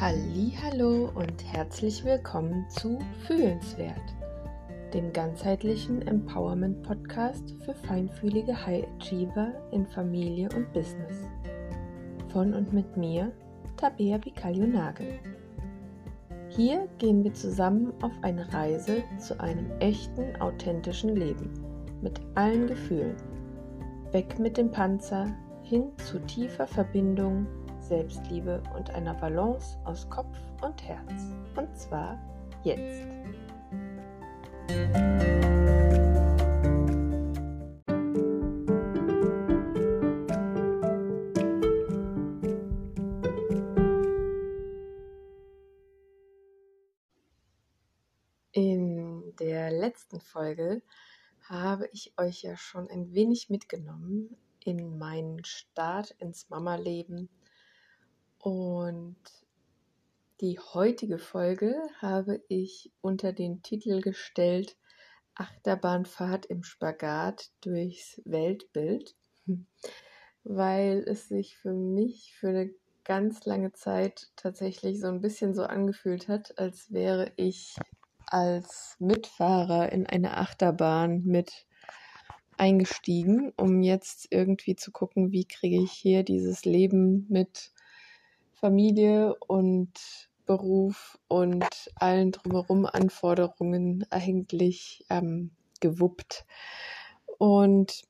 Hallo 0.00 1.10
und 1.12 1.44
herzlich 1.44 2.04
willkommen 2.04 2.64
zu 2.70 3.00
Fühlenswert, 3.26 4.14
dem 4.94 5.12
ganzheitlichen 5.12 6.06
Empowerment 6.06 6.84
Podcast 6.84 7.56
für 7.64 7.74
feinfühlige 7.74 8.64
High 8.64 8.86
Achiever 9.00 9.52
in 9.72 9.84
Familie 9.88 10.50
und 10.54 10.72
Business. 10.72 11.26
Von 12.28 12.54
und 12.54 12.72
mit 12.72 12.96
mir, 12.96 13.32
Tabea 13.76 14.18
Bicalio 14.18 14.68
Nagel. 14.68 15.18
Hier 16.48 16.86
gehen 16.98 17.24
wir 17.24 17.34
zusammen 17.34 17.92
auf 18.00 18.12
eine 18.22 18.52
Reise 18.54 19.02
zu 19.18 19.40
einem 19.40 19.68
echten, 19.80 20.40
authentischen 20.40 21.16
Leben 21.16 21.52
mit 22.02 22.20
allen 22.36 22.68
Gefühlen. 22.68 23.16
Weg 24.12 24.38
mit 24.38 24.58
dem 24.58 24.70
Panzer 24.70 25.26
hin 25.64 25.90
zu 25.96 26.20
tiefer 26.20 26.68
Verbindung 26.68 27.48
Selbstliebe 27.88 28.62
und 28.76 28.90
einer 28.90 29.14
Balance 29.14 29.78
aus 29.84 30.08
Kopf 30.10 30.36
und 30.60 30.82
Herz. 30.82 31.10
Und 31.56 31.74
zwar 31.74 32.18
jetzt. 32.62 33.06
In 48.52 49.34
der 49.40 49.70
letzten 49.70 50.20
Folge 50.20 50.82
habe 51.48 51.88
ich 51.92 52.12
euch 52.18 52.42
ja 52.42 52.56
schon 52.56 52.90
ein 52.90 53.14
wenig 53.14 53.48
mitgenommen 53.48 54.36
in 54.62 54.98
meinen 54.98 55.42
Start 55.44 56.10
ins 56.18 56.50
Mama-Leben 56.50 57.30
und 58.38 59.16
die 60.40 60.58
heutige 60.58 61.18
Folge 61.18 61.74
habe 62.00 62.42
ich 62.48 62.92
unter 63.00 63.32
den 63.32 63.62
Titel 63.62 64.00
gestellt 64.00 64.76
Achterbahnfahrt 65.34 66.46
im 66.46 66.62
Spagat 66.62 67.50
durchs 67.60 68.20
Weltbild, 68.24 69.16
weil 70.44 71.04
es 71.06 71.28
sich 71.28 71.56
für 71.56 71.72
mich 71.72 72.34
für 72.34 72.48
eine 72.48 72.70
ganz 73.04 73.46
lange 73.46 73.72
Zeit 73.72 74.28
tatsächlich 74.36 75.00
so 75.00 75.08
ein 75.08 75.20
bisschen 75.20 75.54
so 75.54 75.62
angefühlt 75.62 76.28
hat, 76.28 76.58
als 76.58 76.92
wäre 76.92 77.32
ich 77.36 77.76
als 78.26 78.96
Mitfahrer 78.98 79.90
in 79.90 80.06
eine 80.06 80.36
Achterbahn 80.36 81.24
mit 81.24 81.66
eingestiegen, 82.58 83.52
um 83.56 83.82
jetzt 83.82 84.26
irgendwie 84.30 84.76
zu 84.76 84.92
gucken, 84.92 85.32
wie 85.32 85.46
kriege 85.46 85.82
ich 85.82 85.92
hier 85.92 86.22
dieses 86.22 86.64
Leben 86.64 87.26
mit 87.28 87.72
Familie 88.60 89.34
und 89.46 89.92
Beruf 90.46 91.18
und 91.28 91.64
allen 91.94 92.32
drumherum 92.32 92.86
Anforderungen 92.86 94.06
eigentlich 94.10 95.04
ähm, 95.10 95.50
gewuppt. 95.80 96.46
Und 97.38 98.02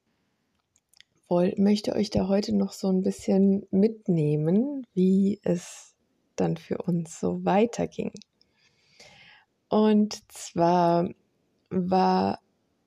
woll, 1.29 1.53
möchte 1.59 1.95
euch 1.95 2.11
da 2.11 2.29
heute 2.29 2.55
noch 2.57 2.73
so 2.73 2.89
ein 2.89 3.03
bisschen 3.03 3.67
mitnehmen, 3.71 4.87
wie 4.95 5.41
es 5.43 5.95
dann 6.37 6.57
für 6.57 6.79
uns 6.79 7.21
so 7.21 7.45
weiterging. 7.45 8.13
Und 9.69 10.33
zwar 10.33 11.11
war 11.69 12.41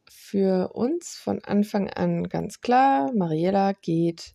für 0.09 0.73
uns 0.73 1.15
von 1.15 1.43
Anfang 1.43 1.89
an 1.89 2.29
ganz 2.29 2.61
klar, 2.61 3.11
Mariella 3.13 3.73
geht 3.73 4.33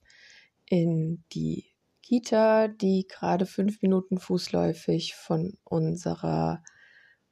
in 0.67 1.25
die 1.33 1.65
Kita, 2.07 2.69
die 2.69 3.05
gerade 3.09 3.47
fünf 3.47 3.83
Minuten 3.83 4.19
fußläufig 4.19 5.17
von 5.17 5.59
unserer 5.65 6.63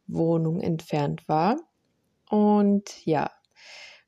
Wohnung 0.09 0.61
entfernt 0.61 1.29
war. 1.29 1.57
Und 2.29 3.07
ja, 3.07 3.31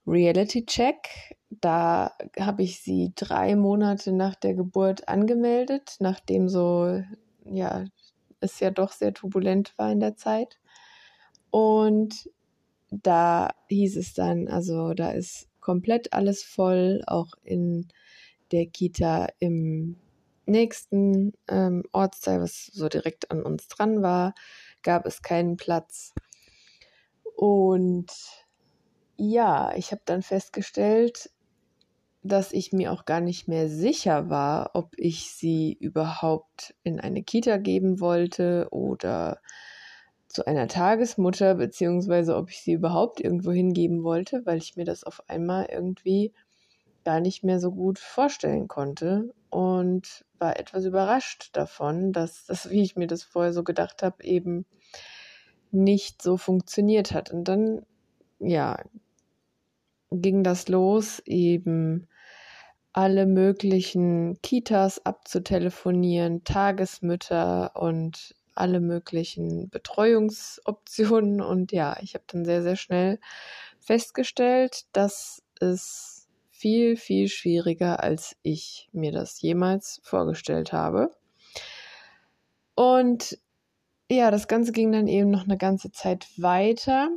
Reality 0.09 0.67
Check, 0.67 1.37
da 1.51 2.17
habe 2.37 2.65
ich 2.65 2.81
sie 2.81 3.13
drei 3.15 3.55
Monate 3.55 4.11
nach 4.11 4.35
der 4.35 4.55
Geburt 4.55 5.07
angemeldet, 5.07 5.99
nachdem 6.01 6.49
so, 6.49 7.01
ja, 7.45 7.85
es 8.41 8.59
ja 8.59 8.73
doch 8.73 8.91
sehr 8.91 9.15
turbulent 9.15 9.73
war 9.79 9.93
in 9.93 10.01
der 10.01 10.17
Zeit. 10.17 10.59
Und 11.51 12.29
da 12.91 13.55
hieß 13.69 13.99
es 13.99 14.15
dann, 14.15 14.49
also 14.49 14.95
da 14.95 15.11
ist 15.11 15.49
komplett 15.61 16.13
alles 16.13 16.43
voll, 16.43 17.05
auch 17.07 17.35
in 17.45 17.87
der 18.51 18.67
Kita 18.67 19.29
im 19.39 20.01
nächsten 20.47 21.33
ähm, 21.49 21.84
Ortsteil, 21.93 22.41
was 22.41 22.67
so 22.67 22.89
direkt 22.89 23.31
an 23.31 23.43
uns 23.43 23.69
dran 23.69 24.03
war, 24.03 24.34
gab 24.83 25.07
es 25.07 25.23
keinen 25.23 25.57
Platz. 25.57 26.15
Und 27.37 28.12
ja, 29.17 29.75
ich 29.77 29.93
habe 29.93 30.03
dann 30.05 30.23
festgestellt, 30.23 31.31
dass 32.23 32.53
ich 32.53 32.73
mir 32.73 32.93
auch 32.93 33.05
gar 33.05 33.21
nicht 33.21 33.49
mehr 33.49 33.69
sicher 33.69 34.31
war, 34.31 34.71
ob 34.75 34.93
ich 34.97 35.31
sie 35.33 35.77
überhaupt 35.81 36.75
in 36.83 37.01
eine 37.01 37.23
Kita 37.23 37.57
geben 37.57 38.01
wollte 38.01 38.69
oder 38.71 39.41
zu 40.28 40.47
einer 40.47 40.69
Tagesmutter, 40.69 41.55
beziehungsweise 41.55 42.37
ob 42.37 42.51
ich 42.51 42.61
sie 42.61 42.73
überhaupt 42.73 43.21
irgendwo 43.21 43.53
hingeben 43.53 44.03
wollte, 44.03 44.45
weil 44.45 44.59
ich 44.59 44.77
mir 44.77 44.84
das 44.84 45.05
auf 45.05 45.23
einmal 45.28 45.69
irgendwie 45.71 46.33
gar 47.06 47.21
nicht 47.21 47.44
mehr 47.44 47.61
so 47.61 47.71
gut 47.71 48.00
vorstellen 48.00 48.67
konnte 48.67 49.33
und 49.49 50.25
war 50.41 50.59
etwas 50.59 50.84
überrascht 50.84 51.50
davon, 51.53 52.12
dass 52.12 52.47
das, 52.47 52.69
wie 52.69 52.83
ich 52.83 52.97
mir 52.97 53.06
das 53.06 53.22
vorher 53.22 53.53
so 53.53 53.62
gedacht 53.62 54.03
habe, 54.03 54.25
eben 54.25 54.67
nicht 55.71 56.21
so 56.21 56.37
funktioniert 56.37 57.12
hat. 57.12 57.31
Und 57.31 57.45
dann, 57.45 57.87
ja, 58.41 58.83
ging 60.11 60.43
das 60.43 60.66
los, 60.66 61.22
eben 61.27 62.09
alle 62.93 63.25
möglichen 63.25 64.43
Kitas 64.43 65.06
abzutelefonieren, 65.06 66.43
Tagesmütter 66.43 67.77
und 67.77 68.34
alle 68.56 68.81
möglichen 68.81 69.69
Betreuungsoptionen. 69.71 71.41
Und 71.41 71.71
ja, 71.71 71.99
ich 72.03 72.15
habe 72.15 72.25
dann 72.27 72.45
sehr, 72.45 72.65
sehr 72.65 72.77
schnell 72.77 73.21
festgestellt, 73.78 74.87
dass 74.93 75.45
es 75.61 76.16
viel, 76.59 76.97
viel 76.97 77.28
schwieriger, 77.28 78.03
als 78.03 78.37
ich 78.43 78.89
mir 78.93 79.12
das 79.12 79.41
jemals 79.43 80.00
vorgestellt 80.03 80.72
habe. 80.72 81.11
Und 82.75 83.39
ja, 84.11 84.31
das 84.31 84.49
Ganze 84.49 84.72
ging 84.72 84.93
dann 84.93 85.09
eben 85.09 85.31
noch 85.31 85.45
eine 85.45 85.59
ganze 85.59 85.91
Zeit 85.93 86.27
weiter. 86.37 87.11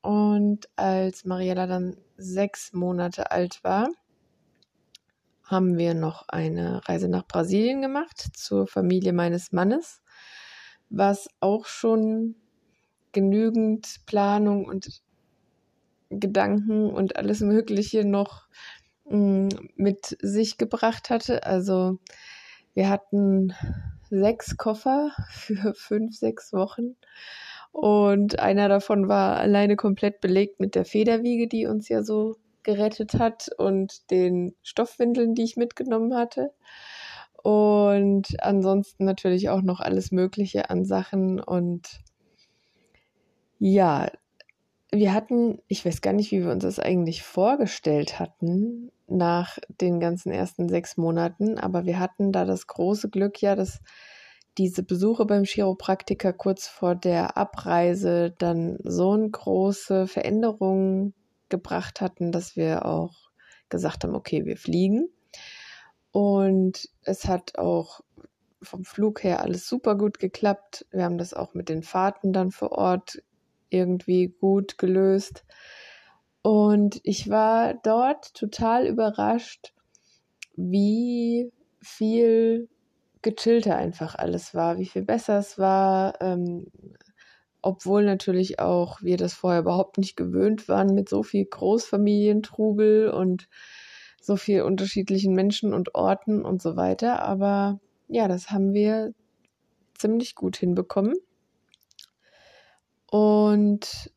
Und 0.00 0.68
als 0.76 1.24
Mariella 1.24 1.66
dann 1.66 1.96
sechs 2.16 2.72
Monate 2.72 3.30
alt 3.30 3.62
war, 3.64 3.88
haben 5.42 5.76
wir 5.76 5.94
noch 5.94 6.28
eine 6.28 6.86
Reise 6.88 7.08
nach 7.08 7.26
Brasilien 7.26 7.82
gemacht 7.82 8.18
zur 8.34 8.66
Familie 8.66 9.12
meines 9.12 9.52
Mannes, 9.52 10.02
was 10.88 11.28
auch 11.40 11.66
schon 11.66 12.36
genügend 13.12 14.00
Planung 14.06 14.64
und 14.66 15.02
Gedanken 16.10 16.90
und 16.90 17.16
alles 17.16 17.40
Mögliche 17.40 18.04
noch 18.04 18.46
mit 19.08 20.16
sich 20.20 20.58
gebracht 20.58 21.10
hatte. 21.10 21.44
Also 21.44 21.98
wir 22.74 22.88
hatten 22.88 23.54
sechs 24.10 24.56
Koffer 24.56 25.12
für 25.30 25.74
fünf, 25.74 26.16
sechs 26.16 26.52
Wochen. 26.52 26.96
Und 27.72 28.38
einer 28.38 28.68
davon 28.68 29.08
war 29.08 29.36
alleine 29.38 29.76
komplett 29.76 30.20
belegt 30.20 30.60
mit 30.60 30.74
der 30.74 30.84
Federwiege, 30.84 31.46
die 31.46 31.66
uns 31.66 31.88
ja 31.88 32.02
so 32.02 32.36
gerettet 32.62 33.14
hat 33.14 33.48
und 33.58 34.10
den 34.10 34.54
Stoffwindeln, 34.62 35.34
die 35.34 35.44
ich 35.44 35.56
mitgenommen 35.56 36.14
hatte. 36.14 36.52
Und 37.42 38.42
ansonsten 38.42 39.04
natürlich 39.04 39.50
auch 39.50 39.62
noch 39.62 39.80
alles 39.80 40.10
Mögliche 40.10 40.70
an 40.70 40.84
Sachen. 40.84 41.38
Und 41.38 42.00
ja, 43.58 44.10
wir 44.92 45.12
hatten, 45.12 45.60
ich 45.68 45.84
weiß 45.84 46.00
gar 46.00 46.12
nicht, 46.12 46.30
wie 46.30 46.42
wir 46.42 46.50
uns 46.50 46.62
das 46.62 46.78
eigentlich 46.78 47.22
vorgestellt 47.22 48.18
hatten 48.18 48.90
nach 49.08 49.58
den 49.80 50.00
ganzen 50.00 50.32
ersten 50.32 50.68
sechs 50.68 50.96
Monaten, 50.96 51.58
aber 51.58 51.86
wir 51.86 51.98
hatten 51.98 52.32
da 52.32 52.44
das 52.44 52.66
große 52.66 53.10
Glück 53.10 53.40
ja, 53.42 53.56
dass 53.56 53.80
diese 54.58 54.82
Besuche 54.82 55.26
beim 55.26 55.44
Chiropraktiker 55.44 56.32
kurz 56.32 56.66
vor 56.66 56.94
der 56.94 57.36
Abreise 57.36 58.34
dann 58.38 58.78
so 58.82 59.12
eine 59.12 59.28
große 59.28 60.06
Veränderung 60.06 61.12
gebracht 61.48 62.00
hatten, 62.00 62.32
dass 62.32 62.56
wir 62.56 62.86
auch 62.86 63.30
gesagt 63.68 64.04
haben, 64.04 64.14
okay, 64.14 64.46
wir 64.46 64.56
fliegen. 64.56 65.08
Und 66.10 66.88
es 67.02 67.26
hat 67.26 67.58
auch 67.58 68.00
vom 68.62 68.84
Flug 68.84 69.22
her 69.22 69.42
alles 69.42 69.68
super 69.68 69.96
gut 69.96 70.18
geklappt. 70.18 70.86
Wir 70.90 71.04
haben 71.04 71.18
das 71.18 71.34
auch 71.34 71.52
mit 71.52 71.68
den 71.68 71.82
Fahrten 71.82 72.32
dann 72.32 72.50
vor 72.50 72.72
Ort 72.72 73.22
irgendwie 73.70 74.28
gut 74.28 74.78
gelöst. 74.78 75.44
Und 76.42 77.00
ich 77.02 77.28
war 77.28 77.74
dort 77.74 78.34
total 78.34 78.86
überrascht, 78.86 79.72
wie 80.56 81.52
viel 81.80 82.68
gechillter 83.22 83.76
einfach 83.76 84.14
alles 84.14 84.54
war, 84.54 84.78
wie 84.78 84.86
viel 84.86 85.02
besser 85.02 85.38
es 85.38 85.58
war, 85.58 86.20
ähm, 86.20 86.66
obwohl 87.62 88.04
natürlich 88.04 88.60
auch 88.60 89.02
wir 89.02 89.16
das 89.16 89.34
vorher 89.34 89.60
überhaupt 89.60 89.98
nicht 89.98 90.16
gewöhnt 90.16 90.68
waren 90.68 90.94
mit 90.94 91.08
so 91.08 91.24
viel 91.24 91.44
Großfamilientrubel 91.44 93.10
und 93.10 93.48
so 94.20 94.36
viel 94.36 94.62
unterschiedlichen 94.62 95.34
Menschen 95.34 95.74
und 95.74 95.94
Orten 95.96 96.44
und 96.44 96.62
so 96.62 96.76
weiter. 96.76 97.22
Aber 97.22 97.80
ja, 98.06 98.28
das 98.28 98.50
haben 98.50 98.72
wir 98.72 99.12
ziemlich 99.98 100.36
gut 100.36 100.56
hinbekommen. 100.56 101.14
Und 103.10 104.10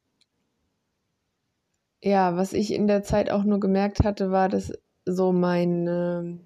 ja, 2.01 2.35
was 2.37 2.53
ich 2.53 2.73
in 2.73 2.87
der 2.87 3.03
Zeit 3.03 3.29
auch 3.29 3.43
nur 3.43 3.59
gemerkt 3.59 4.03
hatte, 4.03 4.31
war, 4.31 4.49
dass 4.49 4.71
so 5.05 5.31
meine 5.31 6.39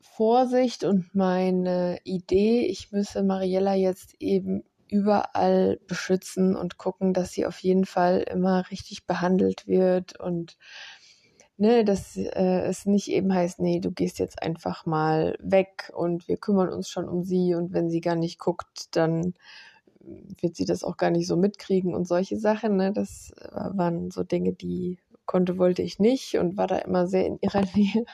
Vorsicht 0.00 0.84
und 0.84 1.14
meine 1.14 1.98
Idee, 2.04 2.66
ich 2.66 2.90
müsse 2.92 3.22
Mariella 3.22 3.74
jetzt 3.74 4.14
eben 4.20 4.64
überall 4.88 5.78
beschützen 5.86 6.56
und 6.56 6.78
gucken, 6.78 7.12
dass 7.12 7.32
sie 7.32 7.46
auf 7.46 7.58
jeden 7.60 7.84
Fall 7.84 8.20
immer 8.20 8.70
richtig 8.70 9.06
behandelt 9.06 9.66
wird 9.66 10.18
und 10.18 10.56
ne, 11.58 11.84
dass 11.84 12.16
äh, 12.16 12.62
es 12.62 12.86
nicht 12.86 13.08
eben 13.08 13.34
heißt, 13.34 13.60
nee, 13.60 13.80
du 13.80 13.90
gehst 13.90 14.18
jetzt 14.18 14.42
einfach 14.42 14.86
mal 14.86 15.36
weg 15.40 15.92
und 15.94 16.26
wir 16.28 16.36
kümmern 16.38 16.70
uns 16.70 16.88
schon 16.88 17.08
um 17.08 17.22
sie 17.22 17.54
und 17.54 17.72
wenn 17.72 17.90
sie 17.90 18.00
gar 18.00 18.16
nicht 18.16 18.38
guckt, 18.38 18.96
dann 18.96 19.34
wird 20.40 20.56
sie 20.56 20.64
das 20.64 20.84
auch 20.84 20.96
gar 20.96 21.10
nicht 21.10 21.26
so 21.26 21.36
mitkriegen 21.36 21.94
und 21.94 22.06
solche 22.06 22.38
Sachen. 22.38 22.76
Ne? 22.76 22.92
Das 22.92 23.32
äh, 23.40 23.76
waren 23.76 24.10
so 24.10 24.22
Dinge, 24.22 24.52
die 24.52 24.98
konnte, 25.26 25.58
wollte 25.58 25.82
ich 25.82 25.98
nicht 25.98 26.36
und 26.38 26.56
war 26.56 26.66
da 26.66 26.78
immer 26.78 27.06
sehr 27.06 27.26
in 27.26 27.38
ihrer 27.40 27.62
Nähe. 27.74 28.04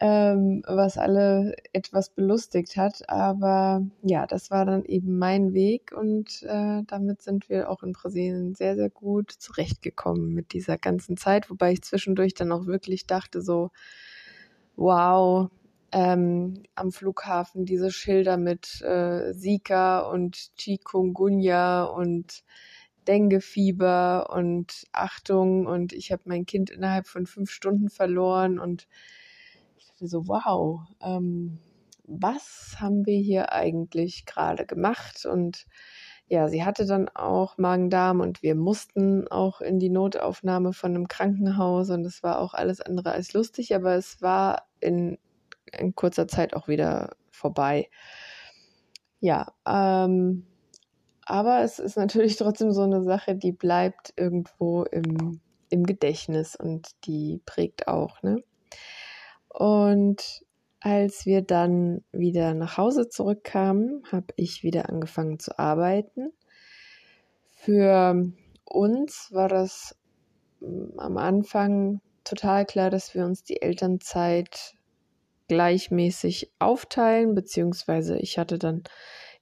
ähm, 0.00 0.62
was 0.66 0.96
alle 0.96 1.54
etwas 1.74 2.08
belustigt 2.10 2.76
hat. 2.76 3.08
Aber 3.08 3.86
ja, 4.02 4.26
das 4.26 4.50
war 4.50 4.64
dann 4.64 4.84
eben 4.84 5.18
mein 5.18 5.52
Weg 5.52 5.92
und 5.92 6.42
äh, 6.44 6.82
damit 6.86 7.22
sind 7.22 7.48
wir 7.50 7.70
auch 7.70 7.82
in 7.82 7.92
Brasilien 7.92 8.54
sehr, 8.54 8.76
sehr 8.76 8.90
gut 8.90 9.30
zurechtgekommen 9.30 10.34
mit 10.34 10.54
dieser 10.54 10.78
ganzen 10.78 11.16
Zeit, 11.18 11.50
wobei 11.50 11.72
ich 11.72 11.82
zwischendurch 11.82 12.34
dann 12.34 12.50
auch 12.50 12.66
wirklich 12.66 13.06
dachte, 13.06 13.42
so, 13.42 13.70
wow, 14.76 15.50
ähm, 15.92 16.62
am 16.74 16.92
Flughafen 16.92 17.64
diese 17.64 17.90
Schilder 17.90 18.36
mit 18.36 18.80
äh, 18.82 19.32
Zika 19.34 20.00
und 20.00 20.56
Chikungunya 20.56 21.84
und 21.84 22.44
Denguefieber 23.08 24.30
und 24.30 24.86
Achtung 24.92 25.66
und 25.66 25.92
ich 25.92 26.12
habe 26.12 26.22
mein 26.26 26.46
Kind 26.46 26.70
innerhalb 26.70 27.06
von 27.06 27.26
fünf 27.26 27.50
Stunden 27.50 27.88
verloren 27.88 28.58
und 28.58 28.86
ich 29.78 29.86
dachte 29.86 30.06
so, 30.06 30.28
wow, 30.28 30.80
ähm, 31.00 31.58
was 32.04 32.76
haben 32.78 33.06
wir 33.06 33.18
hier 33.18 33.52
eigentlich 33.52 34.26
gerade 34.26 34.66
gemacht? 34.66 35.24
Und 35.26 35.66
ja, 36.28 36.48
sie 36.48 36.64
hatte 36.64 36.86
dann 36.86 37.08
auch 37.08 37.58
Magen-Darm 37.58 38.20
und 38.20 38.42
wir 38.42 38.54
mussten 38.54 39.26
auch 39.28 39.60
in 39.60 39.78
die 39.78 39.90
Notaufnahme 39.90 40.72
von 40.72 40.94
einem 40.94 41.08
Krankenhaus 41.08 41.90
und 41.90 42.04
es 42.04 42.22
war 42.22 42.38
auch 42.40 42.54
alles 42.54 42.80
andere 42.80 43.12
als 43.12 43.32
lustig, 43.32 43.74
aber 43.74 43.94
es 43.94 44.22
war 44.22 44.68
in 44.80 45.18
in 45.78 45.94
kurzer 45.94 46.28
Zeit 46.28 46.54
auch 46.54 46.68
wieder 46.68 47.16
vorbei. 47.30 47.88
Ja, 49.20 49.52
ähm, 49.66 50.46
aber 51.24 51.62
es 51.62 51.78
ist 51.78 51.96
natürlich 51.96 52.36
trotzdem 52.36 52.72
so 52.72 52.82
eine 52.82 53.02
Sache, 53.02 53.36
die 53.36 53.52
bleibt 53.52 54.12
irgendwo 54.16 54.82
im, 54.84 55.40
im 55.68 55.84
Gedächtnis 55.84 56.56
und 56.56 56.88
die 57.04 57.40
prägt 57.46 57.88
auch. 57.88 58.22
Ne? 58.22 58.42
Und 59.48 60.44
als 60.80 61.26
wir 61.26 61.42
dann 61.42 62.02
wieder 62.10 62.54
nach 62.54 62.78
Hause 62.78 63.08
zurückkamen, 63.08 64.02
habe 64.10 64.28
ich 64.36 64.62
wieder 64.62 64.88
angefangen 64.88 65.38
zu 65.38 65.58
arbeiten. 65.58 66.32
Für 67.50 68.32
uns 68.64 69.28
war 69.32 69.48
das 69.48 69.96
mm, 70.60 70.98
am 70.98 71.18
Anfang 71.18 72.00
total 72.24 72.64
klar, 72.64 72.88
dass 72.88 73.14
wir 73.14 73.26
uns 73.26 73.44
die 73.44 73.60
Elternzeit 73.60 74.74
gleichmäßig 75.50 76.52
aufteilen, 76.60 77.34
beziehungsweise 77.34 78.16
ich 78.18 78.38
hatte 78.38 78.56
dann 78.56 78.84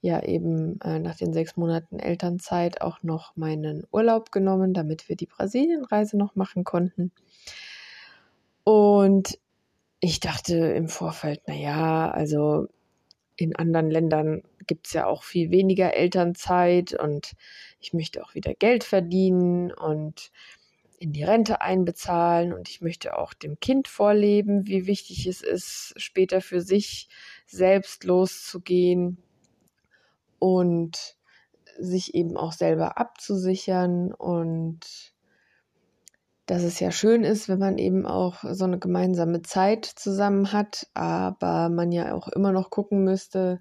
ja 0.01 0.23
eben 0.23 0.81
äh, 0.81 0.99
nach 0.99 1.17
den 1.17 1.35
sechs 1.35 1.59
Monaten 1.59 1.99
Elternzeit 1.99 2.81
auch 2.81 3.03
noch 3.03 3.37
meinen 3.37 3.85
Urlaub 3.93 4.33
genommen, 4.33 4.73
damit 4.73 5.11
wir 5.11 5.17
die 5.17 5.27
Brasilienreise 5.27 6.17
noch 6.17 6.35
machen 6.35 6.65
konnten. 6.65 7.13
Und 8.65 9.39
ich 10.01 10.21
dachte 10.21 10.57
im 10.57 10.89
Vorfeld, 10.89 11.47
naja, 11.47 12.11
also 12.11 12.69
in 13.37 13.55
anderen 13.55 13.91
Ländern 13.91 14.43
gibt 14.67 14.87
es 14.87 14.95
ja 14.95 15.05
auch 15.05 15.25
viel 15.25 15.51
weniger 15.51 15.93
Elternzeit 15.93 16.95
und 16.95 17.33
ich 17.81 17.93
möchte 17.93 18.25
auch 18.25 18.35
wieder 18.35 18.55
Geld 18.55 18.83
verdienen 18.83 19.73
und 19.73 20.31
in 21.01 21.13
die 21.13 21.25
Rente 21.25 21.61
einbezahlen 21.61 22.53
und 22.53 22.69
ich 22.69 22.81
möchte 22.81 23.17
auch 23.17 23.33
dem 23.33 23.61
Kind 23.61 23.89
vorleben, 23.89 24.67
wie 24.67 24.87
wichtig 24.87 25.27
es 25.27 25.43
ist, 25.43 25.95
später 25.97 26.41
für 26.41 26.61
sich 26.61 27.09
selbst 27.47 28.05
loszugehen 28.05 29.19
und 30.39 31.17
sich 31.79 32.15
eben 32.15 32.37
auch 32.37 32.53
selber 32.53 32.99
abzusichern. 32.99 34.13
Und 34.13 35.15
dass 36.47 36.63
es 36.63 36.81
ja 36.81 36.91
schön 36.91 37.25
ist, 37.25 37.49
wenn 37.49 37.59
man 37.59 37.79
eben 37.79 38.07
auch 38.07 38.43
so 38.51 38.65
eine 38.65 38.79
gemeinsame 38.79 39.43
Zeit 39.43 39.85
zusammen 39.85 40.53
hat, 40.53 40.89
aber 40.95 41.69
man 41.69 41.93
ja 41.93 42.15
auch 42.15 42.29
immer 42.29 42.53
noch 42.53 42.71
gucken 42.71 43.05
müsste, 43.05 43.61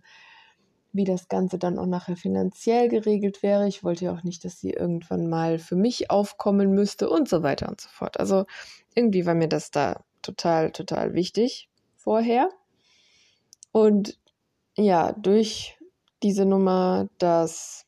wie 0.93 1.03
das 1.03 1.27
Ganze 1.27 1.57
dann 1.59 1.77
auch 1.77 1.85
nachher 1.85 2.15
finanziell 2.15 2.89
geregelt 2.89 3.43
wäre. 3.43 3.67
Ich 3.67 3.83
wollte 3.83 4.05
ja 4.05 4.13
auch 4.13 4.23
nicht, 4.23 4.43
dass 4.45 4.59
sie 4.59 4.71
irgendwann 4.71 5.27
mal 5.27 5.59
für 5.59 5.75
mich 5.75 6.09
aufkommen 6.09 6.71
müsste 6.71 7.09
und 7.09 7.29
so 7.29 7.43
weiter 7.43 7.69
und 7.69 7.81
so 7.81 7.89
fort. 7.89 8.19
Also 8.19 8.45
irgendwie 8.95 9.25
war 9.25 9.35
mir 9.35 9.47
das 9.47 9.71
da 9.71 10.03
total, 10.21 10.71
total 10.71 11.13
wichtig 11.13 11.69
vorher. 11.95 12.49
Und 13.71 14.19
ja, 14.75 15.11
durch 15.11 15.77
diese 16.23 16.45
Nummer, 16.45 17.09
dass 17.17 17.85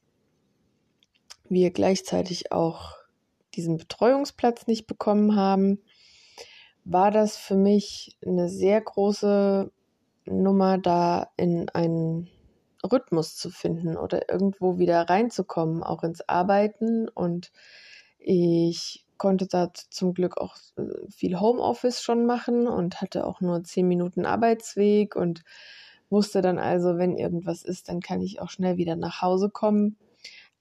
wir 1.49 1.71
gleichzeitig 1.71 2.51
auch 2.51 2.95
diesen 3.55 3.77
Betreuungsplatz 3.77 4.67
nicht 4.67 4.85
bekommen 4.85 5.35
haben, 5.35 5.81
war 6.85 7.11
das 7.11 7.37
für 7.37 7.55
mich 7.55 8.17
eine 8.25 8.49
sehr 8.49 8.81
große 8.81 9.71
Nummer, 10.25 10.77
da 10.77 11.31
in 11.37 11.69
einen 11.69 12.29
Rhythmus 12.83 13.35
zu 13.35 13.49
finden 13.49 13.97
oder 13.97 14.29
irgendwo 14.29 14.77
wieder 14.77 15.01
reinzukommen, 15.09 15.83
auch 15.83 16.03
ins 16.03 16.27
Arbeiten. 16.27 17.09
Und 17.09 17.51
ich 18.17 19.05
konnte 19.17 19.47
da 19.47 19.71
zum 19.89 20.13
Glück 20.13 20.37
auch 20.37 20.55
äh, 20.77 21.09
viel 21.09 21.39
Homeoffice 21.39 22.01
schon 22.01 22.25
machen 22.25 22.67
und 22.67 23.01
hatte 23.01 23.25
auch 23.25 23.41
nur 23.41 23.63
zehn 23.63 23.87
Minuten 23.87 24.25
Arbeitsweg 24.25 25.15
und 25.15 25.43
wusste 26.09 26.41
dann 26.41 26.57
also, 26.57 26.97
wenn 26.97 27.17
irgendwas 27.17 27.63
ist, 27.63 27.89
dann 27.89 27.99
kann 27.99 28.21
ich 28.21 28.41
auch 28.41 28.49
schnell 28.49 28.77
wieder 28.77 28.95
nach 28.95 29.21
Hause 29.21 29.49
kommen. 29.49 29.97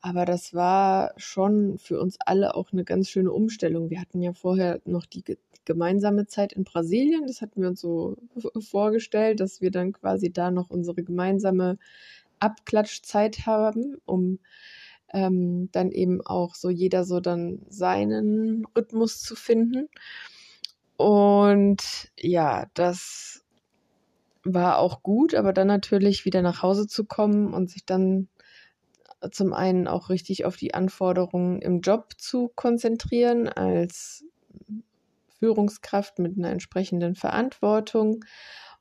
Aber 0.00 0.24
das 0.24 0.54
war 0.54 1.12
schon 1.16 1.78
für 1.78 2.00
uns 2.00 2.18
alle 2.24 2.54
auch 2.54 2.72
eine 2.72 2.84
ganz 2.84 3.08
schöne 3.08 3.32
Umstellung. 3.32 3.90
Wir 3.90 4.00
hatten 4.00 4.22
ja 4.22 4.32
vorher 4.32 4.80
noch 4.84 5.06
die 5.06 5.24
gemeinsame 5.68 6.26
Zeit 6.26 6.52
in 6.54 6.64
Brasilien. 6.64 7.26
Das 7.28 7.40
hatten 7.42 7.62
wir 7.62 7.68
uns 7.68 7.80
so 7.80 8.16
vorgestellt, 8.58 9.38
dass 9.38 9.60
wir 9.60 9.70
dann 9.70 9.92
quasi 9.92 10.32
da 10.32 10.50
noch 10.50 10.70
unsere 10.70 11.04
gemeinsame 11.04 11.78
Abklatschzeit 12.40 13.46
haben, 13.46 13.96
um 14.06 14.40
ähm, 15.12 15.68
dann 15.72 15.92
eben 15.92 16.20
auch 16.26 16.54
so 16.54 16.70
jeder 16.70 17.04
so 17.04 17.20
dann 17.20 17.60
seinen 17.68 18.66
Rhythmus 18.76 19.20
zu 19.20 19.36
finden. 19.36 19.88
Und 20.96 22.10
ja, 22.18 22.66
das 22.74 23.44
war 24.44 24.78
auch 24.78 25.02
gut, 25.02 25.34
aber 25.34 25.52
dann 25.52 25.68
natürlich 25.68 26.24
wieder 26.24 26.42
nach 26.42 26.62
Hause 26.62 26.86
zu 26.86 27.04
kommen 27.04 27.52
und 27.52 27.70
sich 27.70 27.84
dann 27.84 28.28
zum 29.30 29.52
einen 29.52 29.86
auch 29.86 30.08
richtig 30.08 30.44
auf 30.44 30.56
die 30.56 30.74
Anforderungen 30.74 31.60
im 31.60 31.80
Job 31.80 32.14
zu 32.18 32.50
konzentrieren 32.54 33.48
als 33.48 34.24
Führungskraft 35.38 36.18
mit 36.18 36.36
einer 36.36 36.50
entsprechenden 36.50 37.14
Verantwortung 37.14 38.24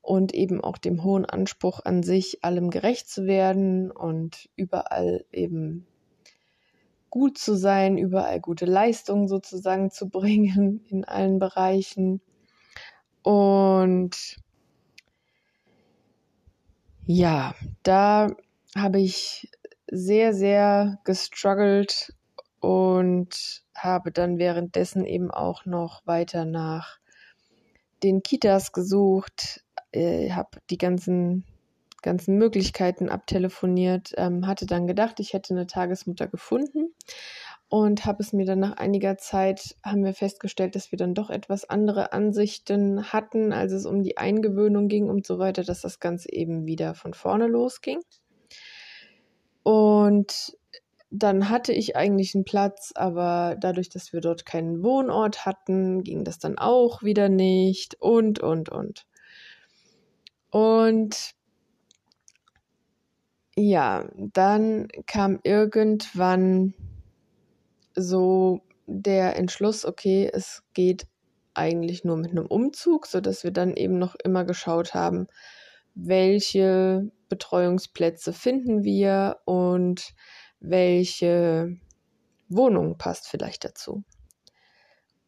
und 0.02 0.34
eben 0.34 0.62
auch 0.62 0.78
dem 0.78 1.04
hohen 1.04 1.26
Anspruch 1.26 1.82
an 1.84 2.04
sich, 2.04 2.44
allem 2.44 2.70
gerecht 2.70 3.10
zu 3.10 3.26
werden 3.26 3.92
und 3.92 4.50
überall 4.56 5.26
eben 5.32 5.86
gut 7.10 7.38
zu 7.38 7.56
sein, 7.56 7.98
überall 7.98 8.40
gute 8.40 8.66
Leistungen 8.66 9.28
sozusagen 9.28 9.92
zu 9.92 10.10
bringen 10.10 10.86
in 10.88 11.04
allen 11.04 11.40
Bereichen. 11.40 12.22
Und 13.22 14.38
ja, 17.06 17.56
da 17.84 18.30
habe 18.76 19.00
ich 19.00 19.50
sehr, 19.90 20.34
sehr 20.34 21.00
gestruggelt 21.04 22.14
und 22.60 23.64
habe 23.76 24.12
dann 24.12 24.38
währenddessen 24.38 25.06
eben 25.06 25.32
auch 25.32 25.66
noch 25.66 26.06
weiter 26.06 26.46
nach 26.46 27.00
den 28.04 28.24
Kitas 28.24 28.72
gesucht, 28.72 29.64
äh, 29.92 30.32
habe 30.32 30.60
die 30.70 30.78
ganzen, 30.78 31.46
ganzen 32.02 32.38
Möglichkeiten 32.38 33.10
abtelefoniert, 33.10 34.14
ähm, 34.18 34.48
hatte 34.48 34.66
dann 34.66 34.88
gedacht, 34.88 35.20
ich 35.20 35.34
hätte 35.34 35.54
eine 35.54 35.68
Tagesmutter 35.68 36.28
gefunden 36.28 36.94
und 37.70 38.06
habe 38.06 38.24
es 38.24 38.34
mir 38.34 38.46
dann 38.46 38.60
nach 38.60 38.78
einiger 38.78 39.18
Zeit, 39.18 39.76
haben 39.84 40.04
wir 40.06 40.14
festgestellt, 40.14 40.76
dass 40.76 40.92
wir 40.92 40.98
dann 40.98 41.14
doch 41.14 41.30
etwas 41.30 41.70
andere 41.70 42.14
Ansichten 42.14 43.12
hatten, 43.12 43.52
als 43.52 43.74
es 43.74 43.86
um 43.86 44.04
die 44.04 44.18
Eingewöhnung 44.18 44.88
ging 44.88 45.10
und 45.10 45.26
so 45.26 45.38
weiter, 45.38 45.64
dass 45.64 45.82
das 45.82 46.00
Ganze 46.00 46.32
eben 46.32 46.66
wieder 46.66 46.96
von 46.96 47.14
vorne 47.14 47.48
losging. 47.48 48.00
Und 49.64 50.58
dann 51.10 51.50
hatte 51.50 51.72
ich 51.72 51.96
eigentlich 51.96 52.36
einen 52.36 52.44
Platz, 52.44 52.92
aber 52.96 53.56
dadurch, 53.60 53.90
dass 53.90 54.12
wir 54.12 54.22
dort 54.22 54.46
keinen 54.46 54.84
Wohnort 54.84 55.46
hatten, 55.46 56.04
ging 56.04 56.24
das 56.24 56.40
dann 56.40 56.58
auch 56.58 57.02
wieder 57.02 57.30
nicht 57.30 57.96
und, 58.02 58.40
und, 58.40 58.70
und. 58.70 59.06
Und 60.50 61.32
ja, 63.56 64.08
dann 64.16 64.88
kam 65.08 65.40
irgendwann 65.44 66.74
so 67.96 68.62
der 68.86 69.36
Entschluss, 69.38 69.86
okay, 69.86 70.30
es 70.32 70.64
geht 70.74 71.08
eigentlich 71.54 72.04
nur 72.04 72.18
mit 72.18 72.32
einem 72.32 72.46
Umzug, 72.46 73.08
sodass 73.08 73.44
wir 73.44 73.52
dann 73.52 73.76
eben 73.76 73.98
noch 73.98 74.16
immer 74.24 74.46
geschaut 74.46 74.94
haben, 74.94 75.28
welche 75.96 77.12
Betreuungsplätze 77.30 78.32
finden 78.32 78.84
wir 78.84 79.40
und 79.46 80.14
welche 80.60 81.78
Wohnung 82.50 82.98
passt 82.98 83.28
vielleicht 83.28 83.66
dazu. 83.66 84.04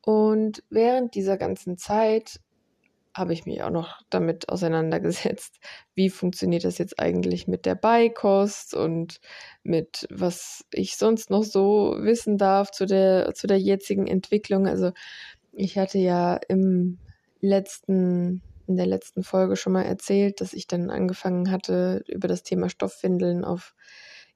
Und 0.02 0.64
während 0.70 1.16
dieser 1.16 1.38
ganzen 1.38 1.78
Zeit 1.78 2.40
habe 3.14 3.34
ich 3.34 3.46
mich 3.46 3.64
auch 3.64 3.70
noch 3.70 4.02
damit 4.10 4.50
auseinandergesetzt, 4.50 5.60
wie 5.96 6.10
funktioniert 6.10 6.64
das 6.64 6.78
jetzt 6.78 7.00
eigentlich 7.00 7.48
mit 7.48 7.66
der 7.66 7.76
Beikost 7.76 8.74
und 8.74 9.20
mit 9.64 10.08
was 10.10 10.66
ich 10.72 10.96
sonst 10.96 11.30
noch 11.30 11.44
so 11.44 11.96
wissen 12.00 12.38
darf 12.38 12.72
zu 12.72 12.86
der, 12.86 13.34
zu 13.34 13.48
der 13.48 13.60
jetzigen 13.60 14.08
Entwicklung. 14.08 14.68
Also 14.68 14.92
ich 15.52 15.78
hatte 15.78 15.98
ja 15.98 16.40
im 16.48 17.00
letzten, 17.42 18.42
in 18.68 18.78
der 18.78 18.86
letzten 18.86 19.24
Folge 19.24 19.56
schon 19.56 19.74
mal 19.74 19.84
erzählt, 19.84 20.42
dass 20.42 20.54
ich 20.54 20.68
dann 20.68 20.90
angefangen 20.90 21.52
hatte, 21.52 22.04
über 22.08 22.28
das 22.28 22.44
Thema 22.44 22.70
Stoffwindeln 22.70 23.44
auf 23.44 23.76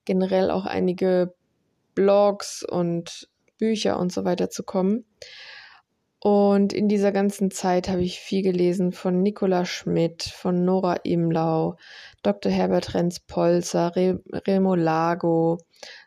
generell 0.05 0.51
auch 0.51 0.65
einige 0.65 1.33
Blogs 1.95 2.63
und 2.63 3.29
Bücher 3.57 3.99
und 3.99 4.11
so 4.11 4.25
weiter 4.25 4.49
zu 4.49 4.63
kommen. 4.63 5.05
Und 6.19 6.71
in 6.71 6.87
dieser 6.87 7.11
ganzen 7.11 7.51
Zeit 7.51 7.89
habe 7.89 8.01
ich 8.01 8.17
viel 8.17 8.43
gelesen 8.43 8.93
von 8.93 9.21
Nicola 9.21 9.65
Schmidt, 9.65 10.23
von 10.23 10.63
Nora 10.63 10.95
Imlau, 11.03 11.75
Dr. 12.23 12.49
Herbert 12.49 12.93
Renz-Polzer, 12.93 13.93
Re 13.93 14.21
Remo 14.47 14.75
Lago, 14.75 15.57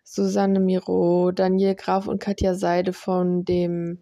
Susanne 0.04 0.58
Miro, 0.58 1.32
Daniel 1.32 1.74
Graf 1.74 2.06
und 2.06 2.18
Katja 2.18 2.54
Seide 2.54 2.94
von 2.94 3.44
dem 3.44 4.00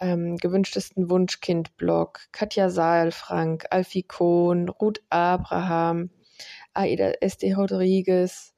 ähm, 0.00 0.38
gewünschtesten 0.38 1.10
Wunschkind-Blog, 1.10 2.20
Katja 2.32 2.70
Saalfrank, 2.70 3.66
Alfie 3.70 4.04
Kohn, 4.04 4.70
Ruth 4.70 5.02
Abraham, 5.10 6.08
Aida 6.72 7.12
Este 7.20 7.54
Rodriguez, 7.54 8.54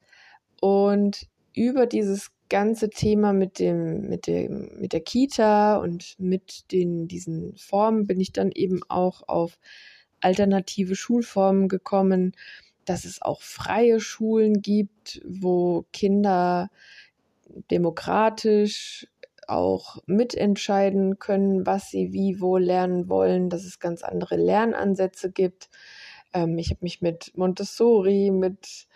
und 0.61 1.27
über 1.53 1.85
dieses 1.85 2.31
ganze 2.47 2.89
Thema 2.89 3.33
mit 3.33 3.59
dem, 3.59 4.07
mit 4.07 4.27
dem, 4.27 4.69
mit 4.79 4.93
der 4.93 5.01
Kita 5.01 5.77
und 5.77 6.15
mit 6.19 6.71
den, 6.71 7.07
diesen 7.07 7.57
Formen 7.57 8.07
bin 8.07 8.21
ich 8.21 8.31
dann 8.31 8.51
eben 8.51 8.81
auch 8.87 9.27
auf 9.27 9.57
alternative 10.21 10.95
Schulformen 10.95 11.67
gekommen, 11.67 12.33
dass 12.85 13.05
es 13.05 13.21
auch 13.21 13.41
freie 13.41 13.99
Schulen 13.99 14.61
gibt, 14.61 15.21
wo 15.25 15.85
Kinder 15.91 16.69
demokratisch 17.69 19.07
auch 19.47 19.97
mitentscheiden 20.05 21.19
können, 21.19 21.65
was 21.65 21.89
sie 21.89 22.13
wie 22.13 22.39
wo 22.39 22.57
lernen 22.57 23.09
wollen, 23.09 23.49
dass 23.49 23.65
es 23.65 23.79
ganz 23.79 24.03
andere 24.03 24.37
Lernansätze 24.37 25.31
gibt. 25.31 25.69
Ähm, 26.33 26.57
ich 26.57 26.69
habe 26.69 26.79
mich 26.81 27.01
mit 27.01 27.31
Montessori, 27.35 28.31
mit 28.31 28.87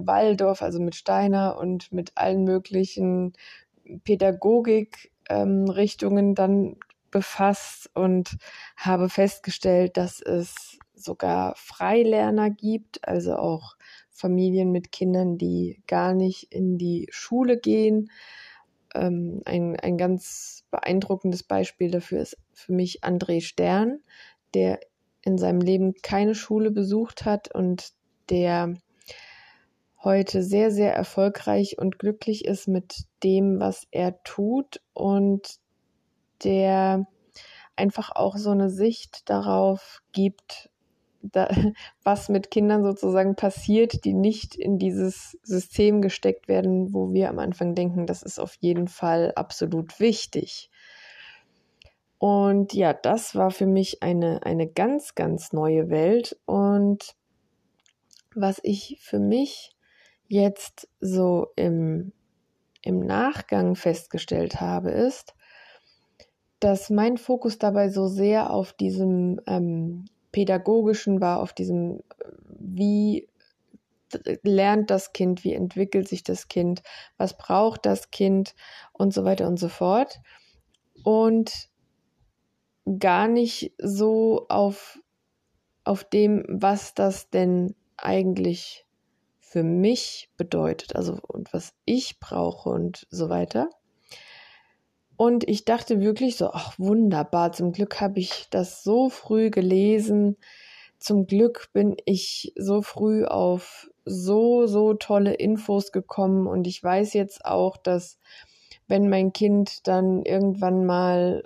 Waldorf, 0.00 0.62
also 0.62 0.80
mit 0.80 0.94
Steiner 0.94 1.58
und 1.58 1.92
mit 1.92 2.12
allen 2.16 2.44
möglichen 2.44 3.34
Pädagogik-Richtungen 4.04 6.28
ähm, 6.28 6.34
dann 6.34 6.76
befasst 7.10 7.90
und 7.94 8.36
habe 8.76 9.08
festgestellt, 9.08 9.96
dass 9.96 10.20
es 10.20 10.78
sogar 10.94 11.54
Freilerner 11.56 12.50
gibt, 12.50 13.06
also 13.06 13.36
auch 13.36 13.76
Familien 14.10 14.72
mit 14.72 14.92
Kindern, 14.92 15.38
die 15.38 15.82
gar 15.86 16.12
nicht 16.12 16.52
in 16.52 16.76
die 16.76 17.06
Schule 17.10 17.58
gehen. 17.58 18.10
Ähm, 18.94 19.40
ein, 19.44 19.76
ein 19.76 19.96
ganz 19.96 20.64
beeindruckendes 20.70 21.44
Beispiel 21.44 21.90
dafür 21.90 22.20
ist 22.20 22.36
für 22.52 22.72
mich 22.72 23.04
André 23.04 23.40
Stern, 23.40 24.00
der 24.54 24.80
in 25.22 25.38
seinem 25.38 25.60
Leben 25.60 25.94
keine 26.02 26.34
Schule 26.34 26.70
besucht 26.70 27.24
hat 27.24 27.54
und 27.54 27.92
der 28.28 28.74
heute 30.02 30.42
sehr, 30.42 30.70
sehr 30.70 30.94
erfolgreich 30.94 31.78
und 31.78 31.98
glücklich 31.98 32.44
ist 32.44 32.68
mit 32.68 33.04
dem, 33.22 33.60
was 33.60 33.86
er 33.90 34.22
tut 34.22 34.80
und 34.94 35.58
der 36.44 37.06
einfach 37.76 38.14
auch 38.14 38.36
so 38.36 38.50
eine 38.50 38.70
Sicht 38.70 39.28
darauf 39.28 40.02
gibt, 40.12 40.70
da, 41.22 41.48
was 42.04 42.28
mit 42.28 42.50
Kindern 42.50 42.82
sozusagen 42.84 43.34
passiert, 43.34 44.04
die 44.04 44.14
nicht 44.14 44.54
in 44.54 44.78
dieses 44.78 45.38
System 45.42 46.00
gesteckt 46.00 46.48
werden, 46.48 46.92
wo 46.92 47.12
wir 47.12 47.28
am 47.28 47.38
Anfang 47.38 47.74
denken, 47.74 48.06
das 48.06 48.22
ist 48.22 48.38
auf 48.38 48.56
jeden 48.60 48.88
Fall 48.88 49.32
absolut 49.34 50.00
wichtig. 50.00 50.70
Und 52.18 52.74
ja, 52.74 52.92
das 52.92 53.36
war 53.36 53.50
für 53.50 53.66
mich 53.66 54.02
eine, 54.02 54.42
eine 54.44 54.66
ganz, 54.66 55.14
ganz 55.14 55.52
neue 55.52 55.88
Welt. 55.88 56.36
Und 56.46 57.14
was 58.34 58.60
ich 58.64 58.98
für 59.00 59.20
mich 59.20 59.76
jetzt 60.28 60.88
so 61.00 61.48
im, 61.56 62.12
im 62.82 63.00
Nachgang 63.00 63.74
festgestellt 63.74 64.60
habe, 64.60 64.90
ist, 64.90 65.34
dass 66.60 66.90
mein 66.90 67.16
Fokus 67.16 67.58
dabei 67.58 67.88
so 67.88 68.06
sehr 68.06 68.50
auf 68.50 68.72
diesem 68.72 69.40
ähm, 69.46 70.04
pädagogischen 70.32 71.20
war, 71.20 71.40
auf 71.40 71.52
diesem, 71.52 72.02
wie 72.58 73.28
lernt 74.42 74.90
das 74.90 75.12
Kind, 75.12 75.44
wie 75.44 75.52
entwickelt 75.52 76.08
sich 76.08 76.22
das 76.22 76.48
Kind, 76.48 76.82
was 77.16 77.36
braucht 77.36 77.86
das 77.86 78.10
Kind 78.10 78.54
und 78.92 79.12
so 79.12 79.24
weiter 79.24 79.46
und 79.46 79.58
so 79.58 79.68
fort. 79.68 80.20
Und 81.04 81.68
gar 82.98 83.28
nicht 83.28 83.74
so 83.78 84.46
auf, 84.48 84.98
auf 85.84 86.04
dem, 86.04 86.44
was 86.48 86.94
das 86.94 87.30
denn 87.30 87.74
eigentlich 87.96 88.86
für 89.50 89.62
mich 89.62 90.30
bedeutet, 90.36 90.94
also 90.94 91.18
und 91.26 91.52
was 91.54 91.72
ich 91.84 92.20
brauche 92.20 92.68
und 92.68 93.06
so 93.10 93.30
weiter. 93.30 93.70
Und 95.16 95.48
ich 95.48 95.64
dachte 95.64 96.00
wirklich 96.00 96.36
so, 96.36 96.50
ach 96.52 96.78
wunderbar, 96.78 97.52
zum 97.52 97.72
Glück 97.72 98.00
habe 98.00 98.20
ich 98.20 98.48
das 98.50 98.84
so 98.84 99.08
früh 99.08 99.50
gelesen. 99.50 100.36
Zum 100.98 101.26
Glück 101.26 101.70
bin 101.72 101.96
ich 102.04 102.52
so 102.56 102.82
früh 102.82 103.24
auf 103.24 103.88
so, 104.04 104.66
so 104.66 104.94
tolle 104.94 105.34
Infos 105.34 105.92
gekommen 105.92 106.46
und 106.46 106.66
ich 106.66 106.82
weiß 106.82 107.14
jetzt 107.14 107.44
auch, 107.44 107.76
dass 107.76 108.18
wenn 108.86 109.08
mein 109.08 109.32
Kind 109.32 109.86
dann 109.86 110.22
irgendwann 110.22 110.84
mal 110.84 111.42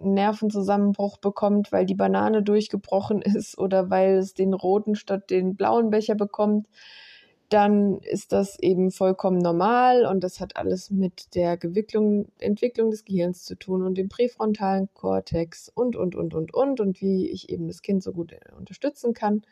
Nervenzusammenbruch 0.00 1.18
bekommt, 1.18 1.72
weil 1.72 1.86
die 1.86 1.94
Banane 1.94 2.42
durchgebrochen 2.42 3.22
ist 3.22 3.58
oder 3.58 3.90
weil 3.90 4.16
es 4.16 4.34
den 4.34 4.54
roten 4.54 4.96
statt 4.96 5.30
den 5.30 5.56
blauen 5.56 5.90
Becher 5.90 6.14
bekommt, 6.14 6.66
dann 7.48 7.98
ist 8.00 8.32
das 8.32 8.58
eben 8.58 8.90
vollkommen 8.90 9.38
normal 9.38 10.06
und 10.06 10.24
das 10.24 10.40
hat 10.40 10.56
alles 10.56 10.90
mit 10.90 11.34
der 11.34 11.52
Entwicklung, 11.52 12.28
Entwicklung 12.38 12.90
des 12.90 13.04
Gehirns 13.04 13.44
zu 13.44 13.54
tun 13.54 13.82
und 13.82 13.96
dem 13.96 14.08
präfrontalen 14.08 14.88
Kortex 14.94 15.68
und, 15.68 15.94
und, 15.94 16.16
und, 16.16 16.34
und, 16.34 16.54
und 16.54 16.80
und 16.80 17.00
wie 17.00 17.28
ich 17.28 17.50
eben 17.50 17.68
das 17.68 17.82
Kind 17.82 18.02
so 18.02 18.12
gut 18.12 18.32
äh, 18.32 18.40
unterstützen 18.56 19.14
kann. 19.14 19.42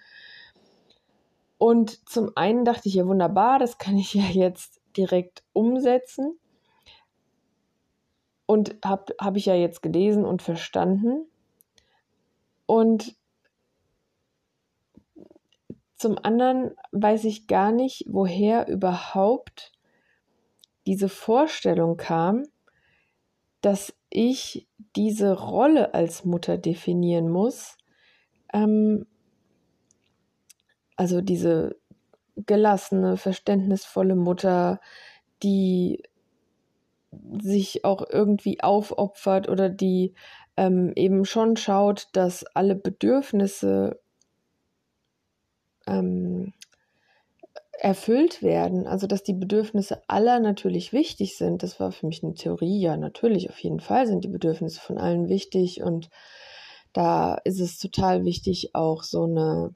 Und 1.59 2.09
zum 2.09 2.33
einen 2.35 2.65
dachte 2.65 2.89
ich 2.89 2.95
ja 2.95 3.07
wunderbar, 3.07 3.59
das 3.59 3.79
kann 3.79 3.97
ich 3.97 4.15
ja 4.15 4.25
jetzt 4.25 4.81
direkt 4.97 5.45
umsetzen. 5.53 6.39
Und 8.47 8.77
habe 8.85 9.15
hab 9.21 9.37
ich 9.37 9.47
ja 9.47 9.55
jetzt 9.55 9.81
gelesen 9.81 10.25
und 10.25 10.43
verstanden. 10.43 11.27
Und 12.67 13.17
zum 16.03 16.19
anderen 16.23 16.73
weiß 16.93 17.25
ich 17.25 17.47
gar 17.47 17.73
nicht, 17.73 18.05
woher 18.09 18.69
überhaupt 18.69 19.73
diese 20.87 21.09
Vorstellung 21.09 21.97
kam, 21.97 22.45
dass 23.63 23.95
ich 24.11 24.69
diese 24.97 25.33
Rolle 25.39 25.95
als 25.95 26.25
Mutter 26.25 26.59
definieren 26.59 27.29
muss, 27.31 27.77
ähm, 28.53 29.07
Also 30.97 31.21
diese 31.21 31.77
gelassene, 32.37 33.17
verständnisvolle 33.17 34.15
Mutter, 34.17 34.81
die 35.43 36.03
sich 37.43 37.85
auch 37.85 38.05
irgendwie 38.09 38.63
aufopfert 38.63 39.49
oder 39.49 39.69
die 39.69 40.15
ähm, 40.57 40.93
eben 40.97 41.25
schon 41.25 41.57
schaut, 41.57 42.09
dass 42.13 42.45
alle 42.55 42.75
Bedürfnisse 42.75 44.01
ähm, 45.87 46.53
erfüllt 47.79 48.43
werden, 48.43 48.87
also 48.87 49.07
dass 49.07 49.23
die 49.23 49.33
Bedürfnisse 49.33 50.03
aller 50.07 50.39
natürlich 50.39 50.93
wichtig 50.93 51.37
sind. 51.37 51.63
Das 51.63 51.81
war 51.81 51.91
für 51.91 52.07
mich 52.07 52.23
eine 52.23 52.35
Theorie, 52.35 52.81
ja, 52.81 52.97
natürlich, 52.97 53.51
auf 53.51 53.59
jeden 53.59 53.81
Fall 53.81 54.07
sind 54.07 54.23
die 54.23 54.29
Bedürfnisse 54.29 54.81
von 54.81 54.99
allen 54.99 55.29
wichtig 55.29 55.83
und 55.83 56.09
da 56.93 57.35
ist 57.45 57.61
es 57.61 57.79
total 57.79 58.25
wichtig, 58.25 58.75
auch 58.75 59.03
so 59.03 59.25
eine 59.25 59.75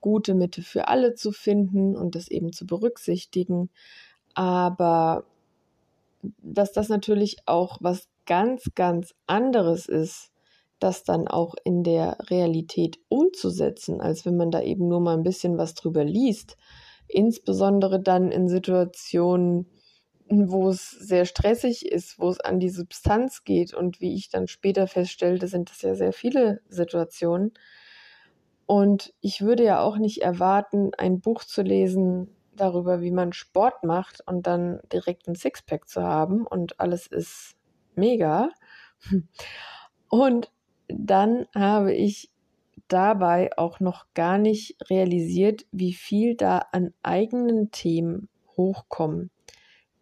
gute 0.00 0.34
Mitte 0.34 0.62
für 0.62 0.88
alle 0.88 1.14
zu 1.14 1.32
finden 1.32 1.96
und 1.96 2.14
das 2.14 2.28
eben 2.28 2.52
zu 2.52 2.66
berücksichtigen. 2.66 3.70
Aber 4.34 5.24
dass 6.42 6.72
das 6.72 6.88
natürlich 6.88 7.36
auch 7.46 7.78
was 7.80 8.08
ganz, 8.26 8.70
ganz 8.74 9.14
anderes 9.26 9.86
ist, 9.86 10.30
das 10.80 11.04
dann 11.04 11.28
auch 11.28 11.54
in 11.64 11.82
der 11.82 12.16
Realität 12.30 12.98
umzusetzen, 13.08 14.00
als 14.00 14.26
wenn 14.26 14.36
man 14.36 14.50
da 14.50 14.60
eben 14.60 14.88
nur 14.88 15.00
mal 15.00 15.16
ein 15.16 15.22
bisschen 15.22 15.58
was 15.58 15.74
drüber 15.74 16.04
liest. 16.04 16.56
Insbesondere 17.06 18.00
dann 18.00 18.30
in 18.30 18.48
Situationen, 18.48 19.66
wo 20.28 20.68
es 20.68 20.90
sehr 20.90 21.24
stressig 21.24 21.86
ist, 21.86 22.18
wo 22.18 22.28
es 22.28 22.40
an 22.40 22.60
die 22.60 22.70
Substanz 22.70 23.44
geht. 23.44 23.74
Und 23.74 24.00
wie 24.00 24.14
ich 24.14 24.30
dann 24.30 24.46
später 24.46 24.86
feststellte, 24.86 25.48
sind 25.48 25.70
das 25.70 25.82
ja 25.82 25.94
sehr 25.94 26.12
viele 26.12 26.60
Situationen. 26.68 27.52
Und 28.66 29.12
ich 29.20 29.42
würde 29.42 29.64
ja 29.64 29.80
auch 29.80 29.98
nicht 29.98 30.22
erwarten, 30.22 30.92
ein 30.96 31.20
Buch 31.20 31.42
zu 31.42 31.62
lesen 31.62 32.36
darüber, 32.52 33.00
wie 33.00 33.10
man 33.10 33.32
Sport 33.32 33.82
macht 33.82 34.22
und 34.26 34.46
dann 34.46 34.80
direkt 34.92 35.26
ein 35.26 35.34
Sixpack 35.34 35.88
zu 35.88 36.02
haben 36.02 36.46
und 36.46 36.78
alles 36.78 37.06
ist 37.06 37.56
mega. 37.96 38.50
Und 40.08 40.52
dann 40.96 41.46
habe 41.54 41.92
ich 41.94 42.30
dabei 42.88 43.50
auch 43.56 43.80
noch 43.80 44.06
gar 44.14 44.38
nicht 44.38 44.76
realisiert, 44.90 45.66
wie 45.72 45.92
viel 45.92 46.34
da 46.34 46.58
an 46.72 46.92
eigenen 47.02 47.70
Themen 47.70 48.28
hochkommen, 48.56 49.30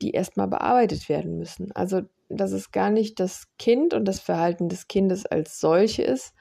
die 0.01 0.13
erstmal 0.13 0.49
bearbeitet 0.49 1.09
werden 1.09 1.39
müssen. 1.39 1.73
Also, 1.73 2.03
dass 2.29 2.53
es 2.53 2.73
gar 2.73 2.91
nicht 2.91 3.21
das 3.21 3.49
Kind 3.59 3.95
und 3.95 4.05
das 4.05 4.21
Verhalten 4.21 4.69
des 4.69 4.89
Kindes 4.89 5.27
als 5.27 5.61
solche 5.61 6.03
ist, 6.03 6.35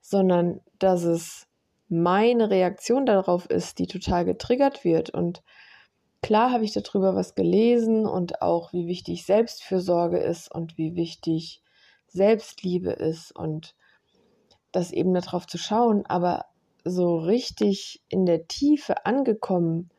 sondern 0.00 0.60
dass 0.78 1.04
es 1.04 1.46
meine 1.88 2.50
Reaktion 2.50 3.04
darauf 3.04 3.46
ist, 3.46 3.78
die 3.78 3.86
total 3.86 4.24
getriggert 4.24 4.84
wird. 4.84 5.10
Und 5.10 5.42
klar 6.22 6.52
habe 6.52 6.64
ich 6.64 6.72
darüber 6.72 7.14
was 7.14 7.34
gelesen 7.34 8.06
und 8.06 8.42
auch, 8.42 8.72
wie 8.72 8.86
wichtig 8.86 9.24
Selbstfürsorge 9.24 10.18
ist 10.18 10.52
und 10.52 10.78
wie 10.78 10.94
wichtig 10.94 11.62
Selbstliebe 12.06 12.90
ist 12.90 13.32
und 13.32 13.74
das 14.72 14.92
eben 14.92 15.14
darauf 15.14 15.46
zu 15.46 15.58
schauen, 15.58 16.04
aber 16.06 16.46
so 16.84 17.18
richtig 17.18 18.02
in 18.08 18.26
der 18.26 18.48
Tiefe 18.48 19.04
angekommen, 19.04 19.90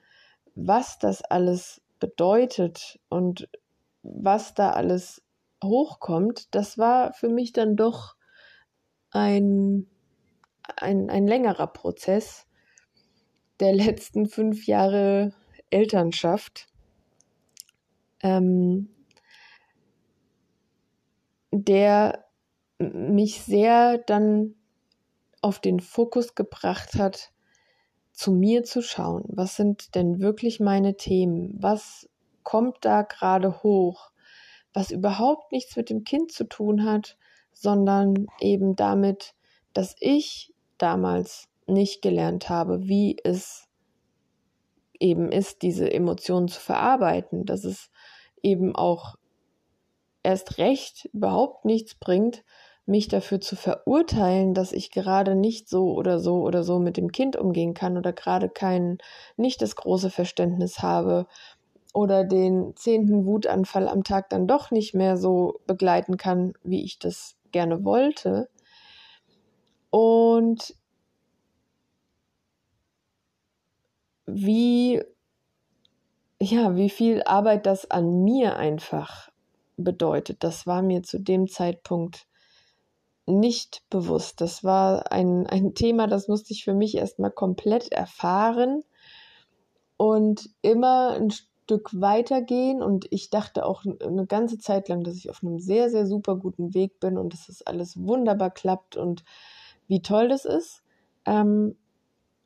was 0.56 1.00
das 1.00 1.22
alles 1.22 1.82
bedeutet 2.00 3.00
und 3.10 3.50
was 4.04 4.54
da 4.54 4.72
alles 4.72 5.22
hochkommt, 5.64 6.54
das 6.56 6.78
war 6.78 7.14
für 7.14 7.30
mich 7.30 7.54
dann 7.54 7.76
doch 7.76 8.16
ein, 9.12 9.88
ein, 10.76 11.10
ein 11.10 11.28
längerer 11.28 11.68
Prozess 11.68 12.48
der 13.60 13.74
letzten 13.74 14.28
fünf 14.28 14.66
Jahre 14.66 15.34
Elternschaft. 15.70 16.68
Ähm, 18.24 18.90
der 21.52 22.26
mich 22.80 23.42
sehr 23.42 23.98
dann 23.98 24.56
auf 25.42 25.60
den 25.60 25.80
Fokus 25.80 26.36
gebracht 26.36 26.96
hat, 26.96 27.32
zu 28.12 28.32
mir 28.32 28.64
zu 28.64 28.82
schauen. 28.82 29.24
Was 29.28 29.56
sind 29.56 29.96
denn 29.96 30.20
wirklich 30.20 30.60
meine 30.60 30.98
Themen? 30.98 31.56
Was 31.60 32.10
kommt 32.44 32.78
da 32.82 33.02
gerade 33.02 33.64
hoch? 33.64 34.12
Was 34.74 34.92
überhaupt 34.92 35.52
nichts 35.52 35.76
mit 35.76 35.90
dem 35.90 36.04
Kind 36.04 36.32
zu 36.32 36.46
tun 36.46 36.86
hat, 36.86 37.18
sondern 37.52 38.28
eben 38.40 38.76
damit, 38.76 39.34
dass 39.74 39.96
ich 40.00 40.54
damals 40.78 41.50
nicht 41.68 42.02
gelernt 42.02 42.50
habe, 42.50 42.88
wie 42.88 43.18
es 43.24 43.68
eben 45.00 45.32
ist, 45.32 45.62
diese 45.62 45.92
Emotionen 45.92 46.48
zu 46.48 46.60
verarbeiten, 46.60 47.46
dass 47.46 47.64
es 47.64 47.90
eben 48.44 48.76
auch 48.76 49.16
erst 50.24 50.58
recht 50.58 51.10
überhaupt 51.14 51.66
nichts 51.66 51.96
bringt, 51.96 52.44
mich 52.86 53.08
dafür 53.08 53.40
zu 53.42 53.56
verurteilen, 53.56 54.54
dass 54.54 54.74
ich 54.74 54.92
gerade 54.92 55.36
nicht 55.36 55.70
so 55.70 55.94
oder 55.94 56.20
so 56.20 56.42
oder 56.42 56.64
so 56.64 56.80
mit 56.80 56.98
dem 56.98 57.12
Kind 57.12 57.36
umgehen 57.36 57.74
kann 57.74 57.98
oder 57.98 58.14
gerade 58.14 58.50
kein, 58.50 58.98
nicht 59.38 59.62
das 59.62 59.76
große 59.76 60.10
Verständnis 60.10 60.80
habe 60.80 61.28
oder 61.94 62.24
den 62.24 62.74
zehnten 62.76 63.26
Wutanfall 63.26 63.88
am 63.88 64.04
Tag 64.04 64.30
dann 64.30 64.48
doch 64.48 64.72
nicht 64.72 64.94
mehr 64.94 65.18
so 65.18 65.60
begleiten 65.68 66.18
kann, 66.18 66.54
wie 66.64 66.84
ich 66.84 67.00
das 67.00 67.36
gerne 67.52 67.84
wollte. 67.84 68.50
Und 69.90 70.74
wie, 74.26 75.02
ja, 76.42 76.76
wie 76.76 76.90
viel 76.90 77.24
Arbeit 77.24 77.66
das 77.66 77.90
an 77.92 78.24
mir 78.24 78.56
einfach 78.56 79.30
bedeutet, 79.78 80.44
das 80.44 80.66
war 80.66 80.82
mir 80.82 81.04
zu 81.04 81.20
dem 81.20 81.48
Zeitpunkt 81.48 82.28
nicht 83.26 83.84
bewusst. 83.90 84.42
Das 84.42 84.64
war 84.64 85.12
ein, 85.12 85.48
ein 85.48 85.74
Thema, 85.74 86.08
das 86.08 86.28
musste 86.28 86.54
ich 86.54 86.64
für 86.64 86.74
mich 86.74 86.96
erstmal 86.96 87.32
komplett 87.32 87.92
erfahren 87.92 88.84
und 89.98 90.50
immer 90.62 91.12
ein 91.12 91.32
Stück 91.32 91.90
weitergehen. 91.94 92.82
Und 92.82 93.08
ich 93.12 93.30
dachte 93.30 93.66
auch 93.66 93.86
eine 93.86 94.26
ganze 94.26 94.58
Zeit 94.58 94.90
lang, 94.90 95.04
dass 95.04 95.16
ich 95.16 95.30
auf 95.30 95.44
einem 95.44 95.60
sehr, 95.60 95.90
sehr 95.90 96.06
super 96.06 96.36
guten 96.36 96.74
Weg 96.74 97.00
bin 97.00 97.18
und 97.18 97.34
dass 97.34 97.48
das 97.48 97.62
alles 97.62 97.98
wunderbar 97.98 98.50
klappt 98.50 98.98
und 98.98 99.24
wie 99.88 100.02
toll 100.02 100.28
das 100.28 100.46
ist. 100.46 100.84
Ähm, 101.26 101.78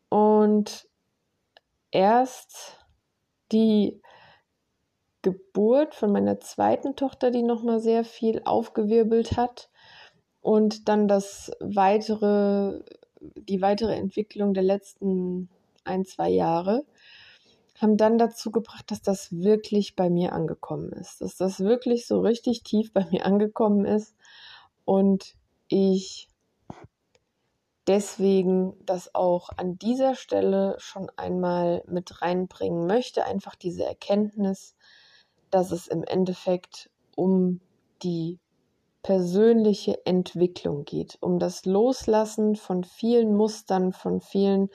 und 0.09 0.87
erst 1.91 2.85
die 3.51 4.01
Geburt 5.21 5.95
von 5.95 6.11
meiner 6.11 6.39
zweiten 6.39 6.95
Tochter, 6.95 7.31
die 7.31 7.41
nochmal 7.41 7.79
sehr 7.79 8.03
viel 8.03 8.41
aufgewirbelt 8.45 9.37
hat, 9.37 9.69
und 10.45 10.89
dann 10.89 11.07
das 11.07 11.51
weitere, 11.59 12.79
die 13.19 13.63
weitere 13.63 13.95
Entwicklung 13.95 14.53
der 14.53 14.61
letzten 14.61 15.49
ein, 15.85 16.05
zwei 16.05 16.29
Jahre 16.29 16.85
haben 17.81 17.97
dann 17.97 18.19
dazu 18.19 18.51
gebracht, 18.51 18.91
dass 18.91 19.01
das 19.01 19.31
wirklich 19.31 19.95
bei 19.95 20.07
mir 20.11 20.33
angekommen 20.33 20.91
ist, 20.91 21.21
dass 21.21 21.35
das 21.35 21.61
wirklich 21.61 22.05
so 22.05 22.19
richtig 22.19 22.61
tief 22.61 22.93
bei 22.93 23.07
mir 23.09 23.25
angekommen 23.25 23.85
ist. 23.85 24.13
Und 24.85 25.33
ich 25.67 26.27
deswegen 27.87 28.75
das 28.85 29.15
auch 29.15 29.49
an 29.57 29.79
dieser 29.79 30.13
Stelle 30.13 30.75
schon 30.77 31.09
einmal 31.15 31.81
mit 31.87 32.21
reinbringen 32.21 32.85
möchte, 32.85 33.25
einfach 33.25 33.55
diese 33.55 33.83
Erkenntnis, 33.83 34.75
dass 35.49 35.71
es 35.71 35.87
im 35.87 36.03
Endeffekt 36.03 36.91
um 37.15 37.61
die 38.03 38.37
persönliche 39.05 40.03
Entwicklung 40.07 40.83
geht, 40.83 41.19
um 41.21 41.37
das 41.37 41.63
Loslassen 41.67 42.55
von 42.55 42.83
vielen 42.83 43.37
Mustern, 43.37 43.93
von 43.93 44.19
vielen 44.19 44.69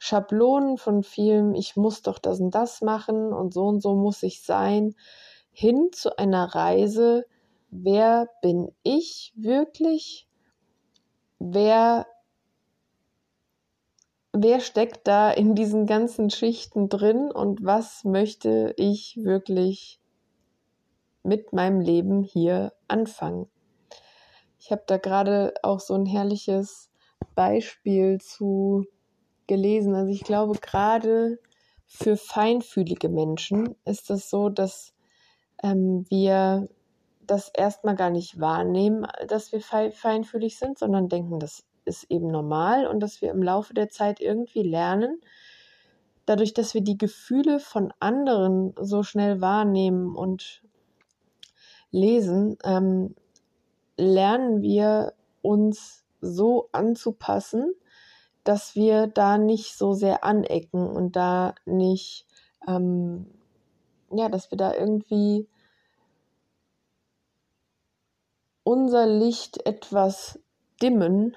Schablonen, 0.00 0.76
von 0.76 1.04
vielen, 1.04 1.54
ich 1.54 1.76
muss 1.76 2.02
doch 2.02 2.18
das 2.18 2.40
und 2.40 2.52
das 2.52 2.82
machen 2.82 3.32
und 3.32 3.54
so 3.54 3.66
und 3.66 3.80
so 3.80 3.94
muss 3.94 4.24
ich 4.24 4.42
sein, 4.42 4.96
hin 5.52 5.90
zu 5.92 6.18
einer 6.18 6.52
Reise, 6.52 7.26
wer 7.70 8.28
bin 8.42 8.72
ich 8.82 9.32
wirklich? 9.36 10.26
Wer 11.38 12.08
wer 14.32 14.58
steckt 14.58 15.06
da 15.06 15.30
in 15.30 15.54
diesen 15.54 15.86
ganzen 15.86 16.30
Schichten 16.30 16.88
drin 16.88 17.30
und 17.30 17.64
was 17.64 18.02
möchte 18.02 18.74
ich 18.78 19.16
wirklich 19.22 20.00
mit 21.22 21.52
meinem 21.52 21.80
Leben 21.80 22.24
hier 22.24 22.72
anfangen? 22.88 23.48
Ich 24.66 24.72
habe 24.72 24.82
da 24.84 24.96
gerade 24.96 25.54
auch 25.62 25.78
so 25.78 25.94
ein 25.94 26.06
herrliches 26.06 26.90
Beispiel 27.36 28.20
zu 28.20 28.84
gelesen. 29.46 29.94
Also 29.94 30.10
ich 30.10 30.24
glaube, 30.24 30.58
gerade 30.58 31.38
für 31.86 32.16
feinfühlige 32.16 33.08
Menschen 33.08 33.76
ist 33.84 34.10
es 34.10 34.28
so, 34.28 34.48
dass 34.48 34.92
ähm, 35.62 36.04
wir 36.08 36.68
das 37.20 37.48
erstmal 37.48 37.94
gar 37.94 38.10
nicht 38.10 38.40
wahrnehmen, 38.40 39.06
dass 39.28 39.52
wir 39.52 39.60
feinfühlig 39.60 40.58
sind, 40.58 40.80
sondern 40.80 41.08
denken, 41.08 41.38
das 41.38 41.64
ist 41.84 42.10
eben 42.10 42.26
normal 42.26 42.88
und 42.88 42.98
dass 42.98 43.22
wir 43.22 43.30
im 43.30 43.44
Laufe 43.44 43.72
der 43.72 43.88
Zeit 43.88 44.18
irgendwie 44.18 44.64
lernen, 44.64 45.20
dadurch, 46.24 46.54
dass 46.54 46.74
wir 46.74 46.80
die 46.80 46.98
Gefühle 46.98 47.60
von 47.60 47.92
anderen 48.00 48.74
so 48.80 49.04
schnell 49.04 49.40
wahrnehmen 49.40 50.16
und 50.16 50.64
lesen, 51.92 52.58
ähm, 52.64 53.14
lernen 53.96 54.62
wir 54.62 55.14
uns 55.42 56.04
so 56.20 56.68
anzupassen, 56.72 57.74
dass 58.44 58.74
wir 58.74 59.06
da 59.06 59.38
nicht 59.38 59.76
so 59.76 59.92
sehr 59.92 60.24
anecken 60.24 60.88
und 60.88 61.16
da 61.16 61.54
nicht, 61.64 62.26
ähm, 62.68 63.26
ja, 64.10 64.28
dass 64.28 64.50
wir 64.50 64.58
da 64.58 64.74
irgendwie 64.74 65.48
unser 68.62 69.06
Licht 69.06 69.64
etwas 69.66 70.40
dimmen, 70.82 71.36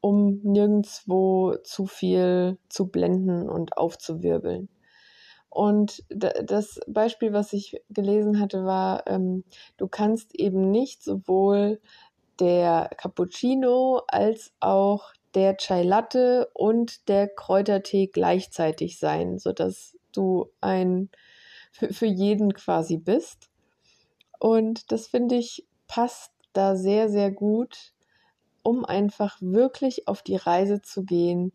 um 0.00 0.40
nirgendwo 0.42 1.56
zu 1.62 1.86
viel 1.86 2.58
zu 2.68 2.88
blenden 2.88 3.48
und 3.48 3.76
aufzuwirbeln. 3.76 4.68
Und 5.54 6.02
das 6.10 6.80
Beispiel, 6.88 7.32
was 7.32 7.52
ich 7.52 7.80
gelesen 7.88 8.40
hatte, 8.40 8.64
war, 8.64 9.06
ähm, 9.06 9.44
du 9.76 9.86
kannst 9.86 10.34
eben 10.34 10.72
nicht 10.72 11.04
sowohl 11.04 11.80
der 12.40 12.90
Cappuccino 12.96 14.02
als 14.08 14.52
auch 14.58 15.12
der 15.36 15.56
Chai 15.56 15.84
Latte 15.84 16.50
und 16.54 17.08
der 17.08 17.28
Kräutertee 17.28 18.08
gleichzeitig 18.08 18.98
sein, 18.98 19.38
sodass 19.38 19.96
du 20.10 20.50
ein 20.60 21.08
für, 21.70 21.92
für 21.92 22.06
jeden 22.06 22.52
quasi 22.54 22.96
bist. 22.96 23.48
Und 24.40 24.90
das 24.90 25.06
finde 25.06 25.36
ich 25.36 25.68
passt 25.86 26.32
da 26.52 26.74
sehr, 26.74 27.08
sehr 27.08 27.30
gut, 27.30 27.92
um 28.64 28.84
einfach 28.84 29.38
wirklich 29.40 30.08
auf 30.08 30.22
die 30.22 30.34
Reise 30.34 30.82
zu 30.82 31.04
gehen. 31.04 31.52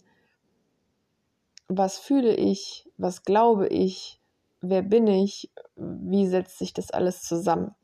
Was 1.70 2.00
fühle 2.00 2.36
ich? 2.36 2.90
Was 2.98 3.24
glaube 3.24 3.68
ich? 3.68 4.20
Wer 4.60 4.82
bin 4.82 5.06
ich? 5.06 5.52
Wie 5.76 6.28
setzt 6.28 6.58
sich 6.58 6.74
das 6.74 6.90
alles 6.90 7.22
zusammen? 7.22 7.76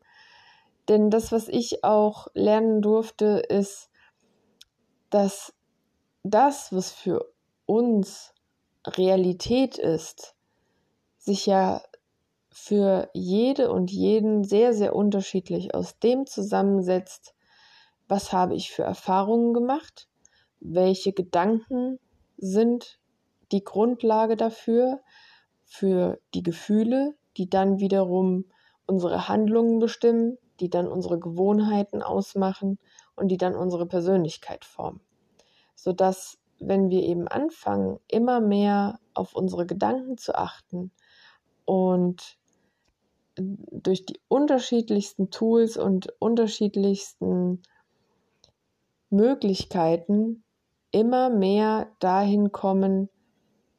Denn 0.90 1.12
das, 1.12 1.32
was 1.32 1.48
ich 1.48 1.84
auch 1.84 2.28
lernen 2.34 2.82
durfte, 2.82 3.44
ist, 3.48 3.90
dass 5.12 5.54
das, 6.24 6.74
was 6.74 6.92
für 6.92 7.32
uns 7.68 8.34
Realität 8.88 9.78
ist, 9.78 10.36
sich 11.18 11.46
ja 11.46 11.82
für 12.52 13.10
jede 13.14 13.72
und 13.72 13.92
jeden 13.92 14.44
sehr, 14.44 14.74
sehr 14.74 14.96
unterschiedlich 14.96 15.76
aus 15.76 16.00
dem 16.00 16.26
zusammensetzt, 16.26 17.36
was 18.08 18.34
habe 18.34 18.56
ich 18.56 18.72
für 18.72 18.84
Erfahrungen 18.84 19.54
gemacht, 19.54 20.08
welche 20.60 21.14
Gedanken 21.14 22.00
sind 22.38 23.00
die 23.52 23.64
Grundlage 23.64 24.36
dafür, 24.38 25.02
für 25.66 26.20
die 26.34 26.44
Gefühle, 26.44 27.16
die 27.38 27.50
dann 27.50 27.80
wiederum 27.80 28.46
unsere 28.86 29.28
Handlungen 29.28 29.80
bestimmen, 29.80 30.38
die 30.60 30.70
dann 30.70 30.88
unsere 30.88 31.20
Gewohnheiten 31.20 32.02
ausmachen 32.02 32.80
und 33.16 33.30
die 33.30 33.38
dann 33.38 33.56
unsere 33.56 33.86
Persönlichkeit 33.86 34.64
formen. 34.64 35.02
Sodass, 35.76 36.38
wenn 36.60 36.90
wir 36.90 37.04
eben 37.04 37.28
anfangen, 37.28 38.00
immer 38.08 38.40
mehr 38.40 39.00
auf 39.14 39.36
unsere 39.36 39.66
Gedanken 39.66 40.18
zu 40.18 40.36
achten 40.36 40.92
und 41.66 42.38
durch 43.36 44.06
die 44.06 44.20
unterschiedlichsten 44.30 45.30
Tools 45.30 45.76
und 45.76 46.14
unterschiedlichsten 46.20 47.62
Möglichkeiten 49.10 50.44
immer 50.92 51.30
mehr 51.30 51.92
dahin 52.00 52.54
kommen, 52.54 53.10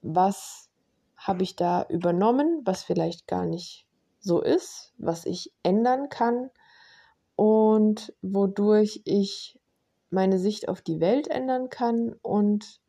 was 0.03 0.71
habe 1.17 1.43
ich 1.43 1.57
da 1.57 1.87
übernommen, 1.89 2.63
was 2.65 2.83
vielleicht 2.83 3.27
gar 3.27 3.47
nicht 3.47 3.87
so 4.21 4.41
ist, 4.43 4.93
was 4.99 5.25
ich 5.25 5.53
ändern 5.63 6.09
kann 6.09 6.51
und 7.37 8.15
wodurch 8.23 9.03
ich 9.05 9.59
meine 10.11 10.39
Sicht 10.39 10.69
auf 10.69 10.83
die 10.83 11.01
Welt 11.01 11.29
ändern 11.29 11.69
kann 11.69 12.15
und 12.23 12.81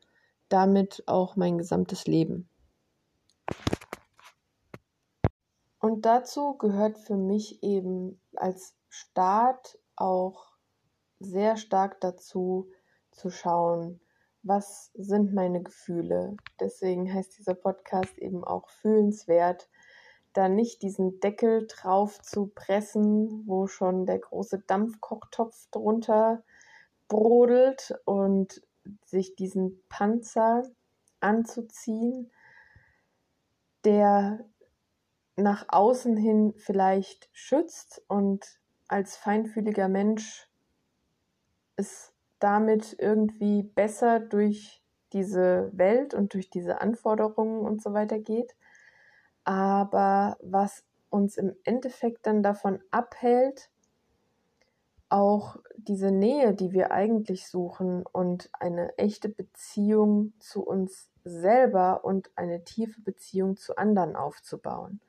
damit 0.50 1.04
auch 1.08 1.36
mein 1.36 1.58
gesamtes 1.58 2.06
Leben. 2.06 2.50
Und 5.80 6.06
dazu 6.06 6.58
gehört 6.58 6.98
für 6.98 7.17
mich 7.17 7.63
eben 7.63 8.20
als 8.36 8.76
Start 8.89 9.78
auch 9.96 10.48
sehr 11.20 11.58
stark 11.58 12.02
dazu 12.02 12.72
zu 13.12 13.30
schauen, 13.30 14.00
was 14.43 14.91
sind 14.93 15.34
meine 15.34 15.62
Gefühle. 15.62 16.38
Deswegen 16.60 17.13
heißt 17.13 17.38
dieser 17.38 17.54
Podcast 17.54 18.17
eben 18.17 18.43
auch 18.43 18.69
fühlenswert, 18.69 19.69
da 20.34 20.50
nicht 20.50 20.82
diesen 20.84 21.19
Deckel 21.19 21.67
drauf 21.67 22.21
zu 22.21 22.47
pressen, 22.54 23.43
wo 23.47 23.67
schon 23.67 24.06
der 24.06 24.19
große 24.19 24.60
Dampfkochtopf 24.60 25.67
drunter 25.71 26.43
brodelt 27.08 28.00
und 28.06 28.62
sich 29.06 29.36
diesen 29.36 29.82
Panzer 29.89 30.63
anzuziehen, 31.19 32.32
der 33.84 34.45
nach 35.36 35.65
außen 35.69 36.17
hin 36.17 36.54
vielleicht 36.58 37.30
schützt 37.32 38.04
und 38.08 38.60
als 38.88 39.17
feinfühliger 39.17 39.88
Mensch 39.88 40.50
es 41.76 42.13
damit 42.39 42.95
irgendwie 43.00 43.63
besser 43.63 44.19
durch 44.19 44.82
diese 45.13 45.71
Welt 45.73 46.13
und 46.13 46.34
durch 46.34 46.50
diese 46.50 46.82
Anforderungen 46.82 47.65
und 47.65 47.82
so 47.82 47.93
weiter 47.93 48.19
geht. 48.19 48.56
Aber 49.43 50.38
was 50.41 50.84
uns 51.10 51.38
im 51.38 51.56
Endeffekt 51.63 52.28
dann 52.28 52.43
davon 52.43 52.80
abhält, 52.91 53.69
auch 55.10 55.58
diese 55.78 56.12
Nähe, 56.12 56.54
die 56.54 56.73
wir 56.73 56.91
eigentlich 56.91 57.47
suchen 57.47 58.06
und 58.06 58.50
eine 58.52 58.97
echte 58.97 59.30
Beziehung 59.30 60.34
zu 60.39 60.65
uns 60.65 61.10
selber 61.23 62.04
und 62.04 62.30
eine 62.36 62.63
tiefe 62.63 63.02
Beziehung 63.02 63.56
zu 63.56 63.78
anderen 63.78 64.15
aufzubauen. 64.15 65.00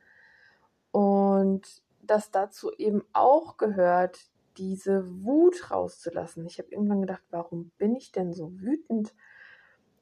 Und 0.93 1.83
dass 2.03 2.31
dazu 2.31 2.73
eben 2.73 3.03
auch 3.13 3.57
gehört, 3.57 4.28
diese 4.59 5.25
Wut 5.25 5.71
rauszulassen. 5.71 6.47
Ich 6.47 6.59
habe 6.59 6.71
irgendwann 6.71 7.01
gedacht, 7.01 7.23
warum 7.31 7.71
bin 7.79 7.95
ich 7.97 8.13
denn 8.13 8.33
so 8.33 8.53
wütend? 8.61 9.15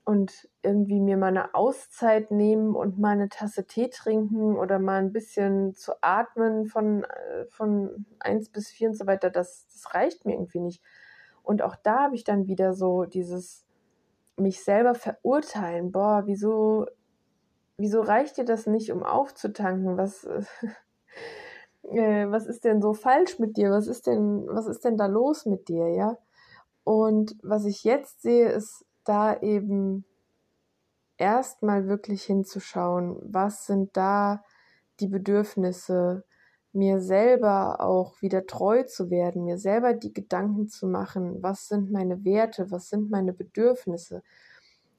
Und 0.05 0.49
irgendwie 0.62 1.01
mir 1.01 1.16
mal 1.16 1.29
eine 1.29 1.55
Auszeit 1.55 2.31
nehmen 2.31 2.77
und 2.77 2.99
mal 2.99 3.11
eine 3.11 3.29
Tasse 3.29 3.66
Tee 3.66 3.88
trinken 3.88 4.57
oder 4.57 4.79
mal 4.79 5.01
ein 5.01 5.12
bisschen 5.12 5.75
zu 5.75 5.95
atmen 6.01 6.66
von, 6.66 7.05
äh, 7.05 7.47
von 7.49 8.07
1 8.21 8.51
bis 8.51 8.69
4 8.71 8.90
und 8.90 8.95
so 8.95 9.07
weiter, 9.07 9.31
das, 9.31 9.66
das 9.73 9.95
reicht 9.95 10.25
mir 10.25 10.35
irgendwie 10.35 10.61
nicht. 10.61 10.83
Und 11.42 11.62
auch 11.62 11.77
da 11.77 12.05
habe 12.05 12.14
ich 12.14 12.25
dann 12.25 12.47
wieder 12.47 12.73
so 12.73 13.05
dieses 13.05 13.66
mich 14.37 14.62
selber 14.62 14.95
verurteilen. 14.95 15.90
Boah, 15.90 16.23
wieso 16.27 16.87
wieso 17.79 18.01
reicht 18.01 18.37
dir 18.37 18.45
das 18.45 18.66
nicht, 18.66 18.92
um 18.92 19.03
aufzutanken? 19.03 19.97
Was, 19.97 20.27
äh, 21.90 22.31
was 22.31 22.46
ist 22.46 22.64
denn 22.64 22.83
so 22.83 22.94
falsch 22.94 23.38
mit 23.38 23.57
dir? 23.57 23.70
Was 23.70 23.87
ist 23.87 24.07
denn, 24.07 24.46
was 24.49 24.66
ist 24.66 24.85
denn 24.85 24.96
da 24.96 25.07
los 25.07 25.46
mit 25.46 25.68
dir, 25.68 25.88
ja? 25.88 26.18
Und 26.85 27.37
was 27.42 27.64
ich 27.64 27.85
jetzt 27.85 28.22
sehe, 28.22 28.49
ist 28.49 28.85
da 29.05 29.40
eben 29.40 30.05
erstmal 31.18 31.88
wirklich 31.88 32.25
hinzuschauen, 32.25 33.16
was 33.22 33.66
sind 33.66 33.96
da 33.96 34.42
die 35.01 35.09
Bedürfnisse, 35.09 36.25
mir 36.72 37.01
selber 37.01 37.81
auch 37.81 38.20
wieder 38.20 38.46
treu 38.46 38.83
zu 38.83 39.11
werden, 39.11 39.44
mir 39.44 39.57
selber 39.57 39.94
die 39.94 40.12
Gedanken 40.12 40.68
zu 40.68 40.87
machen, 40.87 41.42
was 41.42 41.68
sind 41.68 41.90
meine 41.90 42.25
Werte, 42.25 42.70
was 42.70 42.90
sind 42.90 43.11
meine 43.11 43.33
Bedürfnisse, 43.33 44.22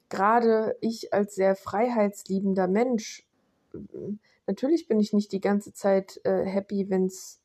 gerade 0.08 0.76
ich 0.80 1.12
als 1.12 1.36
sehr 1.36 1.54
freiheitsliebender 1.54 2.66
Mensch, 2.66 3.24
natürlich 4.48 4.88
bin 4.88 4.98
ich 4.98 5.12
nicht 5.12 5.30
die 5.30 5.40
ganze 5.40 5.72
Zeit 5.72 6.20
äh, 6.24 6.44
happy, 6.44 6.90
wenn's, 6.90 7.40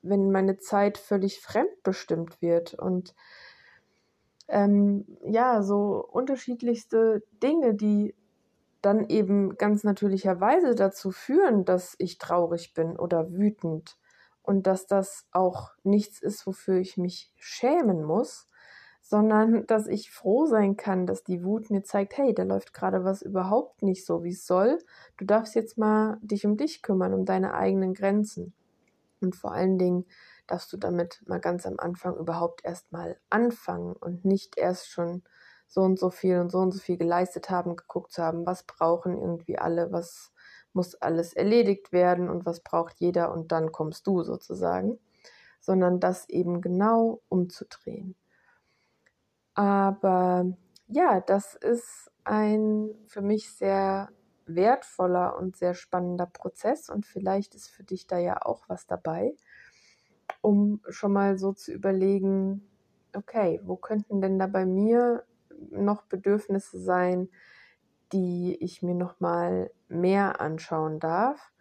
wenn 0.00 0.30
meine 0.30 0.56
Zeit 0.58 0.96
völlig 0.96 1.40
fremdbestimmt 1.40 2.40
wird. 2.40 2.74
Und 2.74 3.14
ähm, 4.48 5.04
ja, 5.26 5.62
so 5.62 6.06
unterschiedlichste 6.10 7.22
Dinge, 7.42 7.74
die 7.74 8.14
dann 8.80 9.08
eben 9.08 9.56
ganz 9.56 9.82
natürlicherweise 9.82 10.74
dazu 10.74 11.10
führen, 11.10 11.64
dass 11.64 11.94
ich 11.98 12.18
traurig 12.18 12.74
bin 12.74 12.96
oder 12.98 13.32
wütend 13.32 13.98
und 14.42 14.66
dass 14.66 14.86
das 14.86 15.26
auch 15.32 15.70
nichts 15.82 16.20
ist, 16.20 16.46
wofür 16.46 16.76
ich 16.76 16.98
mich 16.98 17.32
schämen 17.36 18.04
muss, 18.04 18.46
sondern 19.04 19.66
dass 19.66 19.86
ich 19.86 20.10
froh 20.10 20.46
sein 20.46 20.78
kann, 20.78 21.06
dass 21.06 21.22
die 21.22 21.44
Wut 21.44 21.68
mir 21.68 21.82
zeigt, 21.84 22.16
hey, 22.16 22.34
da 22.34 22.42
läuft 22.42 22.72
gerade 22.72 23.04
was 23.04 23.20
überhaupt 23.20 23.82
nicht 23.82 24.06
so, 24.06 24.24
wie 24.24 24.30
es 24.30 24.46
soll. 24.46 24.78
Du 25.18 25.26
darfst 25.26 25.54
jetzt 25.54 25.76
mal 25.76 26.16
dich 26.22 26.46
um 26.46 26.56
dich 26.56 26.80
kümmern, 26.82 27.12
um 27.12 27.26
deine 27.26 27.52
eigenen 27.52 27.92
Grenzen. 27.92 28.54
Und 29.20 29.36
vor 29.36 29.52
allen 29.52 29.78
Dingen 29.78 30.06
darfst 30.46 30.72
du 30.72 30.78
damit 30.78 31.22
mal 31.26 31.38
ganz 31.38 31.66
am 31.66 31.78
Anfang 31.78 32.16
überhaupt 32.16 32.64
erst 32.64 32.92
mal 32.92 33.18
anfangen 33.28 33.94
und 33.94 34.24
nicht 34.24 34.56
erst 34.56 34.88
schon 34.88 35.22
so 35.68 35.82
und 35.82 35.98
so 35.98 36.08
viel 36.08 36.38
und 36.38 36.50
so 36.50 36.58
und 36.58 36.72
so 36.72 36.78
viel 36.78 36.96
geleistet 36.96 37.50
haben, 37.50 37.76
geguckt 37.76 38.10
zu 38.10 38.22
haben, 38.22 38.46
was 38.46 38.62
brauchen 38.62 39.18
irgendwie 39.18 39.58
alle, 39.58 39.92
was 39.92 40.32
muss 40.72 40.94
alles 40.94 41.34
erledigt 41.34 41.92
werden 41.92 42.30
und 42.30 42.46
was 42.46 42.60
braucht 42.60 42.96
jeder 43.00 43.32
und 43.32 43.52
dann 43.52 43.70
kommst 43.70 44.06
du 44.06 44.22
sozusagen, 44.22 44.98
sondern 45.60 46.00
das 46.00 46.26
eben 46.30 46.62
genau 46.62 47.20
umzudrehen. 47.28 48.16
Aber 49.54 50.46
ja, 50.88 51.20
das 51.20 51.54
ist 51.54 52.10
ein 52.24 52.90
für 53.08 53.22
mich 53.22 53.52
sehr 53.52 54.10
wertvoller 54.46 55.36
und 55.38 55.56
sehr 55.56 55.74
spannender 55.74 56.26
Prozess 56.26 56.90
und 56.90 57.06
vielleicht 57.06 57.54
ist 57.54 57.70
für 57.70 57.82
dich 57.84 58.06
da 58.06 58.18
ja 58.18 58.42
auch 58.42 58.68
was 58.68 58.86
dabei, 58.86 59.34
um 60.42 60.80
schon 60.88 61.12
mal 61.12 61.38
so 61.38 61.52
zu 61.52 61.72
überlegen, 61.72 62.68
okay, 63.14 63.60
wo 63.64 63.76
könnten 63.76 64.20
denn 64.20 64.38
da 64.38 64.46
bei 64.46 64.66
mir 64.66 65.24
noch 65.70 66.02
Bedürfnisse 66.02 66.78
sein, 66.80 67.28
die 68.12 68.56
ich 68.60 68.82
mir 68.82 68.94
noch 68.94 69.20
mal 69.20 69.70
mehr 69.88 70.40
anschauen 70.40 71.00
darf? 71.00 71.52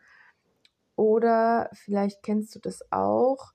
Oder 0.96 1.70
vielleicht 1.74 2.24
kennst 2.24 2.54
du 2.56 2.60
das 2.60 2.92
auch, 2.92 3.54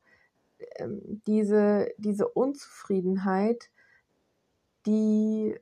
ähm, 0.76 1.22
diese, 1.26 1.88
diese 1.98 2.28
Unzufriedenheit, 2.28 3.70
die 4.86 5.58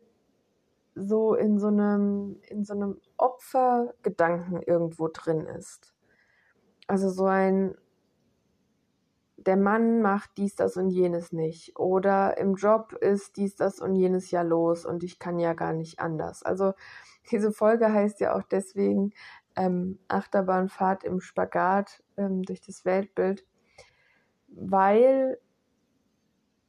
so 0.95 1.35
in 1.35 1.59
so 1.59 1.69
einem, 1.69 2.41
in 2.49 2.65
so 2.65 2.73
einem 2.75 3.01
Opfergedanken 3.19 4.63
irgendwo 4.63 5.09
drin 5.09 5.47
ist. 5.47 5.95
Also 6.87 7.11
so 7.11 7.27
ein, 7.27 7.77
der 9.37 9.57
Mann 9.57 10.01
macht 10.01 10.31
dies, 10.39 10.57
das 10.57 10.77
und 10.77 10.91
jenes 10.91 11.33
nicht. 11.33 11.79
Oder 11.79 12.39
im 12.39 12.55
Job 12.55 12.93
ist 12.95 13.37
dies, 13.37 13.57
das 13.57 13.81
und 13.81 13.95
jenes 13.95 14.31
ja 14.31 14.43
los 14.43 14.87
und 14.87 15.05
ich 15.05 15.19
kann 15.19 15.39
ja 15.39 15.53
gar 15.53 15.73
nicht 15.73 16.01
anders. 16.01 16.43
Also 16.43 16.73
diese 17.31 17.53
Folge 17.53 17.93
heißt 17.93 18.21
ja 18.21 18.35
auch 18.35 18.43
deswegen 18.43 19.13
ähm, 19.57 19.99
Achterbahnfahrt 20.09 21.05
im 21.05 21.21
Spagat 21.21 22.03
ähm, 22.17 22.43
durch 22.43 22.61
das 22.61 22.85
Weltbild, 22.85 23.47
weil 24.49 25.39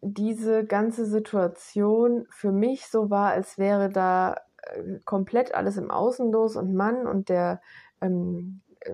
diese 0.01 0.65
ganze 0.65 1.05
Situation 1.05 2.27
für 2.29 2.51
mich 2.51 2.87
so 2.87 3.09
war, 3.09 3.31
als 3.31 3.57
wäre 3.57 3.89
da 3.89 4.35
äh, 4.63 4.99
komplett 5.05 5.53
alles 5.55 5.77
im 5.77 5.91
Außen 5.91 6.31
los 6.31 6.55
und 6.55 6.73
Mann 6.73 7.07
und 7.07 7.29
der 7.29 7.61
ähm, 8.01 8.61
äh, 8.81 8.91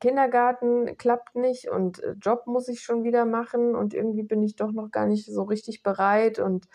Kindergarten 0.00 0.96
klappt 0.96 1.34
nicht 1.36 1.68
und 1.68 2.02
äh, 2.02 2.12
Job 2.20 2.46
muss 2.46 2.68
ich 2.68 2.80
schon 2.82 3.04
wieder 3.04 3.24
machen 3.24 3.74
und 3.74 3.94
irgendwie 3.94 4.22
bin 4.22 4.42
ich 4.42 4.56
doch 4.56 4.72
noch 4.72 4.90
gar 4.90 5.06
nicht 5.06 5.26
so 5.26 5.42
richtig 5.42 5.82
bereit 5.82 6.38
und 6.38 6.66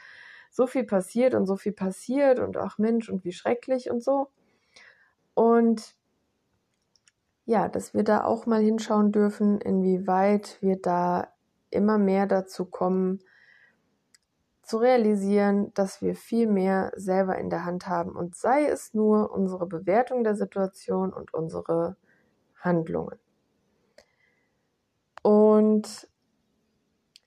so 0.52 0.68
viel 0.68 0.84
passiert 0.84 1.34
und 1.36 1.46
so 1.46 1.56
viel 1.56 1.74
passiert 1.74 2.40
und 2.40 2.58
ach 2.58 2.78
Mensch 2.78 3.10
und 3.10 3.24
wie 3.26 3.34
schrecklich 3.34 3.90
und 3.90 4.04
so. 4.04 4.30
Und 5.34 5.96
ja, 7.46 7.70
dass 7.70 7.94
wir 7.94 8.04
da 8.04 8.24
auch 8.24 8.46
mal 8.46 8.62
hinschauen 8.62 9.12
dürfen, 9.12 9.62
inwieweit 9.62 10.58
wir 10.62 10.82
da 10.82 11.30
immer 11.70 11.98
mehr 11.98 12.28
dazu 12.28 12.66
kommen, 12.66 13.20
zu 14.68 14.78
realisieren, 14.80 15.74
dass 15.76 16.02
wir 16.02 16.14
viel 16.14 16.46
mehr 16.46 16.92
selber 16.98 17.38
in 17.38 17.50
der 17.50 17.64
Hand 17.64 17.88
haben 17.88 18.12
und 18.18 18.36
sei 18.36 18.66
es 18.66 18.94
nur 18.94 19.32
unsere 19.32 19.66
Bewertung 19.66 20.26
der 20.26 20.36
Situation 20.36 21.14
und 21.14 21.34
unsere 21.34 21.96
Handlungen. 22.60 23.18
Und 25.24 26.10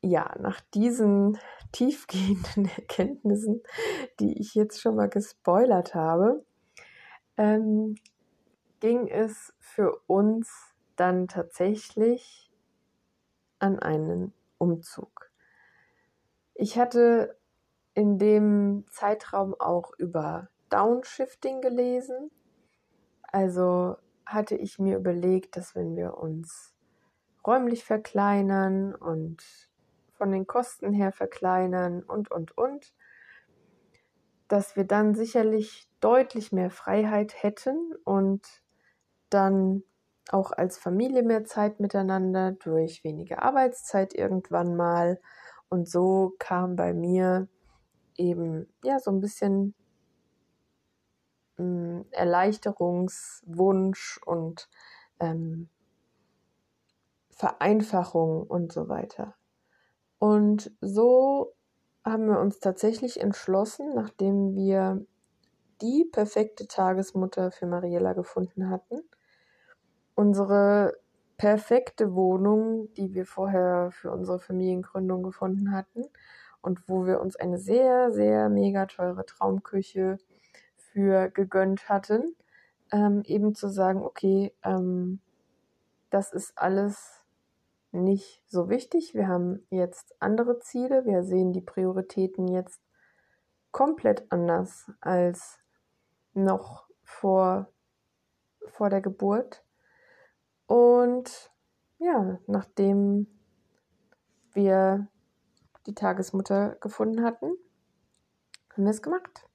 ja, 0.03 0.35
nach 0.39 0.61
diesen 0.75 1.39
tiefgehenden 1.73 2.67
Erkenntnissen, 2.77 3.63
die 4.21 4.39
ich 4.39 4.55
jetzt 4.55 4.83
schon 4.83 4.97
mal 4.97 5.09
gespoilert 5.09 5.95
habe, 5.95 6.45
ähm, 7.39 7.95
ging 8.81 9.09
es 9.09 9.55
für 9.59 9.99
uns 10.07 10.51
dann 10.97 11.27
tatsächlich 11.27 12.51
an 13.59 13.79
einen 13.79 14.35
Umzug. 14.59 15.30
Ich 16.61 16.77
hatte 16.77 17.39
in 17.95 18.19
dem 18.19 18.85
Zeitraum 18.91 19.59
auch 19.59 19.93
über 19.97 20.51
Downshifting 20.69 21.63
gelesen. 21.63 22.31
Also 23.23 23.97
hatte 24.27 24.57
ich 24.57 24.79
mir 24.79 24.99
überlegt, 24.99 25.57
dass 25.57 25.75
wenn 25.75 25.97
wir 25.97 26.19
uns 26.19 26.75
räumlich 27.47 27.83
verkleinern 27.83 28.95
und 28.95 29.43
von 30.13 30.33
den 30.33 30.47
Kosten 30.47 30.93
her 30.93 31.13
verkleinern 31.13 32.03
und, 32.03 32.31
und, 32.31 32.59
und, 32.59 32.93
dass 34.47 34.77
wir 34.77 34.85
dann 34.85 35.15
sicherlich 35.15 35.89
deutlich 36.01 36.53
mehr 36.53 36.71
Freiheit 36.71 37.43
hätten 37.43 37.95
und 38.05 38.47
dann 39.31 39.83
auch 40.31 40.53
als 40.53 40.77
Familie 40.77 41.23
mehr 41.23 41.45
Zeit 41.45 41.81
miteinander 41.81 42.53
durch 42.53 43.03
weniger 43.03 43.43
Arbeitszeit 43.43 44.13
irgendwann 44.13 44.77
mal 44.77 45.23
und 45.71 45.89
so 45.89 46.35
kam 46.39 46.77
bei 46.77 46.93
mir 46.93 47.49
eben 48.17 48.67
ja 48.85 48.99
so 48.99 49.11
ein 49.11 49.21
bisschen 49.21 49.75
ähm, 51.59 52.05
Erleichterungswunsch 52.11 54.21
und 54.27 54.69
ähm, 55.21 55.69
Vereinfachung 57.31 58.47
und 58.47 58.73
so 58.73 58.89
weiter. 58.89 59.35
Und 60.19 60.73
so 60.81 61.55
haben 62.05 62.27
wir 62.27 62.41
uns 62.41 62.61
tatsächlich 62.61 63.21
entschlossen, 63.21 63.95
nachdem 63.95 64.55
wir 64.55 65.05
die 65.81 66.05
perfekte 66.05 66.67
Tagesmutter 66.67 67.51
für 67.51 67.67
Mariella 67.67 68.13
gefunden 68.13 68.69
hatten, 68.69 69.01
unsere 70.15 71.00
perfekte 71.41 72.15
Wohnung, 72.15 72.93
die 72.99 73.15
wir 73.15 73.25
vorher 73.25 73.93
für 73.93 74.11
unsere 74.11 74.39
Familiengründung 74.39 75.23
gefunden 75.23 75.73
hatten 75.73 76.05
und 76.61 76.87
wo 76.87 77.07
wir 77.07 77.19
uns 77.19 77.35
eine 77.35 77.57
sehr, 77.57 78.13
sehr 78.13 78.51
mega 78.51 78.85
teure 78.85 79.25
Traumküche 79.25 80.19
für 80.77 81.31
gegönnt 81.31 81.89
hatten, 81.89 82.37
ähm, 82.93 83.23
eben 83.25 83.55
zu 83.55 83.71
sagen, 83.71 84.03
okay, 84.03 84.53
ähm, 84.63 85.21
das 86.11 86.31
ist 86.31 86.59
alles 86.59 87.25
nicht 87.91 88.43
so 88.47 88.69
wichtig. 88.69 89.15
Wir 89.15 89.27
haben 89.27 89.67
jetzt 89.71 90.15
andere 90.19 90.59
Ziele. 90.59 91.07
Wir 91.07 91.23
sehen 91.23 91.55
die 91.55 91.63
Prioritäten 91.63 92.49
jetzt 92.49 92.83
komplett 93.71 94.31
anders 94.31 94.93
als 95.01 95.59
noch 96.35 96.87
vor, 97.03 97.73
vor 98.67 98.91
der 98.91 99.01
Geburt. 99.01 99.65
Und 100.71 101.51
ja, 101.99 102.39
nachdem 102.47 103.27
wir 104.53 105.09
die 105.87 105.97
Tagesmutter 105.97 106.77
gefunden 106.77 107.25
hatten, 107.25 107.57
haben 108.73 108.85
wir 108.85 108.93
es 108.93 109.03
gemacht. 109.03 109.49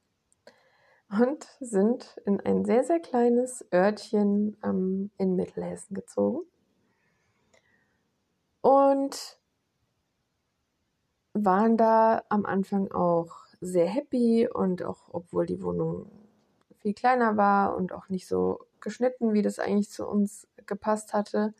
Und 1.10 1.45
sind 1.62 2.17
in 2.25 2.41
ein 2.41 2.65
sehr, 2.65 2.84
sehr 2.84 2.99
kleines 2.99 3.65
Örtchen 3.73 4.58
ähm, 4.62 5.10
in 5.17 5.38
Mittelhessen 5.38 5.93
gezogen. 5.93 6.41
Und 8.60 9.39
waren 11.32 11.78
da 11.78 12.23
am 12.28 12.45
Anfang 12.45 12.91
auch 12.91 13.45
sehr 13.62 13.88
happy 13.88 14.49
und 14.54 14.84
auch 14.84 15.08
obwohl 15.13 15.45
die 15.45 15.62
Wohnung 15.63 16.12
viel 16.82 16.93
kleiner 16.93 17.38
war 17.38 17.78
und 17.78 17.93
auch 17.93 18.10
nicht 18.10 18.28
so 18.28 18.65
geschnitten, 18.86 19.34
wie 19.34 19.41
das 19.41 19.60
eigentlich 19.60 19.89
zu 19.89 20.08
uns 20.08 20.48
gepasst 20.65 21.13
hatte, 21.13 21.54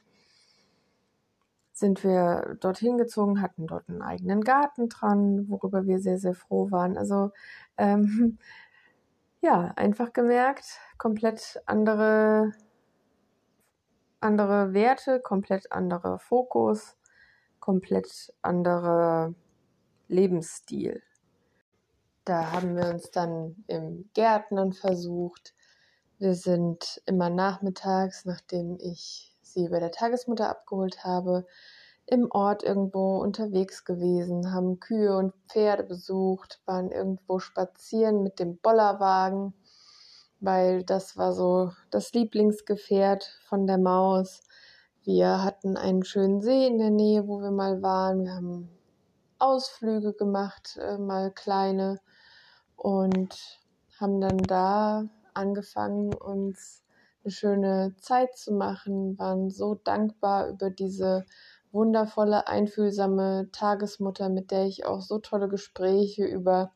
sind 1.74 2.06
wir 2.06 2.56
dorthin 2.62 2.98
gezogen, 2.98 3.42
hatten 3.42 3.68
dort 3.68 3.90
einen 3.90 4.02
eigenen 4.02 4.42
Garten 4.42 4.88
dran, 4.88 5.50
worüber 5.50 5.86
wir 5.86 6.00
sehr, 6.00 6.18
sehr 6.18 6.34
froh 6.34 6.72
waren. 6.72 6.98
Also 6.98 7.32
ähm, 7.78 8.38
ja, 9.42 9.74
einfach 9.76 10.14
gemerkt, 10.14 10.80
komplett 10.98 11.62
andere, 11.66 12.54
andere 14.22 14.74
Werte, 14.74 15.20
komplett 15.20 15.74
anderer 15.74 16.18
Fokus, 16.18 16.96
komplett 17.60 18.34
anderer 18.42 19.34
Lebensstil. 20.08 21.04
Da 22.24 22.52
haben 22.54 22.76
wir 22.76 22.90
uns 22.90 23.12
dann 23.12 23.64
im 23.68 24.10
Gärtnern 24.14 24.72
versucht. 24.72 25.55
Wir 26.17 26.34
sind 26.34 27.01
immer 27.06 27.30
nachmittags, 27.30 28.23
nachdem 28.23 28.78
ich 28.80 29.36
sie 29.41 29.67
bei 29.67 29.80
der 29.80 29.91
Tagesmutter 29.91 30.49
abgeholt 30.49 31.04
habe, 31.04 31.45
im 32.06 32.32
Ort 32.32 32.63
irgendwo 32.63 33.17
unterwegs 33.17 33.84
gewesen, 33.84 34.54
haben 34.54 34.80
Kühe 34.80 35.17
und 35.17 35.34
Pferde 35.49 35.84
besucht, 35.84 36.62
waren 36.65 36.91
irgendwo 36.91 37.39
spazieren 37.39 38.23
mit 38.23 38.39
dem 38.39 38.58
Bollerwagen, 38.58 39.54
weil 40.39 40.84
das 40.84 41.17
war 41.17 41.34
so 41.34 41.71
das 41.89 42.13
Lieblingsgefährt 42.13 43.39
von 43.47 43.67
der 43.67 43.80
Maus. 43.80 44.41
Wir 45.04 45.43
hatten 45.43 45.78
einen 45.78 46.04
schönen 46.06 46.41
See 46.41 46.67
in 46.67 46.78
der 46.78 46.91
Nähe, 46.91 47.28
wo 47.28 47.41
wir 47.41 47.51
mal 47.51 47.82
waren. 47.82 48.23
Wir 48.23 48.36
haben 48.36 48.69
Ausflüge 49.39 50.13
gemacht, 50.13 50.78
äh, 50.78 50.97
mal 50.97 51.32
kleine. 51.32 51.99
und 52.78 53.36
haben 53.99 54.19
dann 54.19 54.38
da 54.38 55.06
angefangen, 55.36 56.13
uns 56.13 56.84
eine 57.24 57.32
schöne 57.32 57.95
Zeit 58.00 58.38
zu 58.38 58.54
machen, 58.54 59.17
waren 59.17 59.50
so 59.50 59.76
dankbar 59.76 60.50
über 60.50 60.69
diese 60.69 61.26
wundervolle, 61.71 62.48
einfühlsame 62.48 63.50
Tagesmutter, 63.52 64.30
mit 64.30 64.52
der 64.52 64.65
ich 64.65 64.86
auch 64.86 65.02
so 65.02 65.19
tolle 65.19 65.50
Gespräche 65.50 66.26
über 66.26 66.71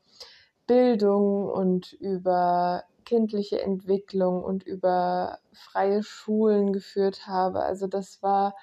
Bildung 0.68 1.50
und 1.50 1.94
über 1.94 2.84
kindliche 3.06 3.62
Entwicklung 3.62 4.44
und 4.44 4.64
über 4.64 5.40
freie 5.54 6.04
Schulen 6.04 6.74
geführt 6.74 7.28
habe. 7.28 7.62
Also 7.62 7.88
das 7.88 8.22
war 8.22 8.56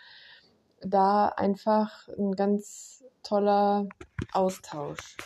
da 0.81 1.27
einfach 1.29 2.07
ein 2.17 2.33
ganz 2.33 3.05
toller 3.23 3.89
Austausch. 4.33 5.17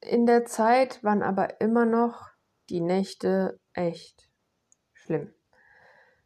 In 0.00 0.24
der 0.26 0.46
Zeit 0.46 1.04
waren 1.04 1.22
aber 1.22 1.60
immer 1.60 1.84
noch 1.84 2.30
die 2.70 2.80
Nächte 2.80 3.60
echt 3.74 4.30
schlimm. 4.94 5.32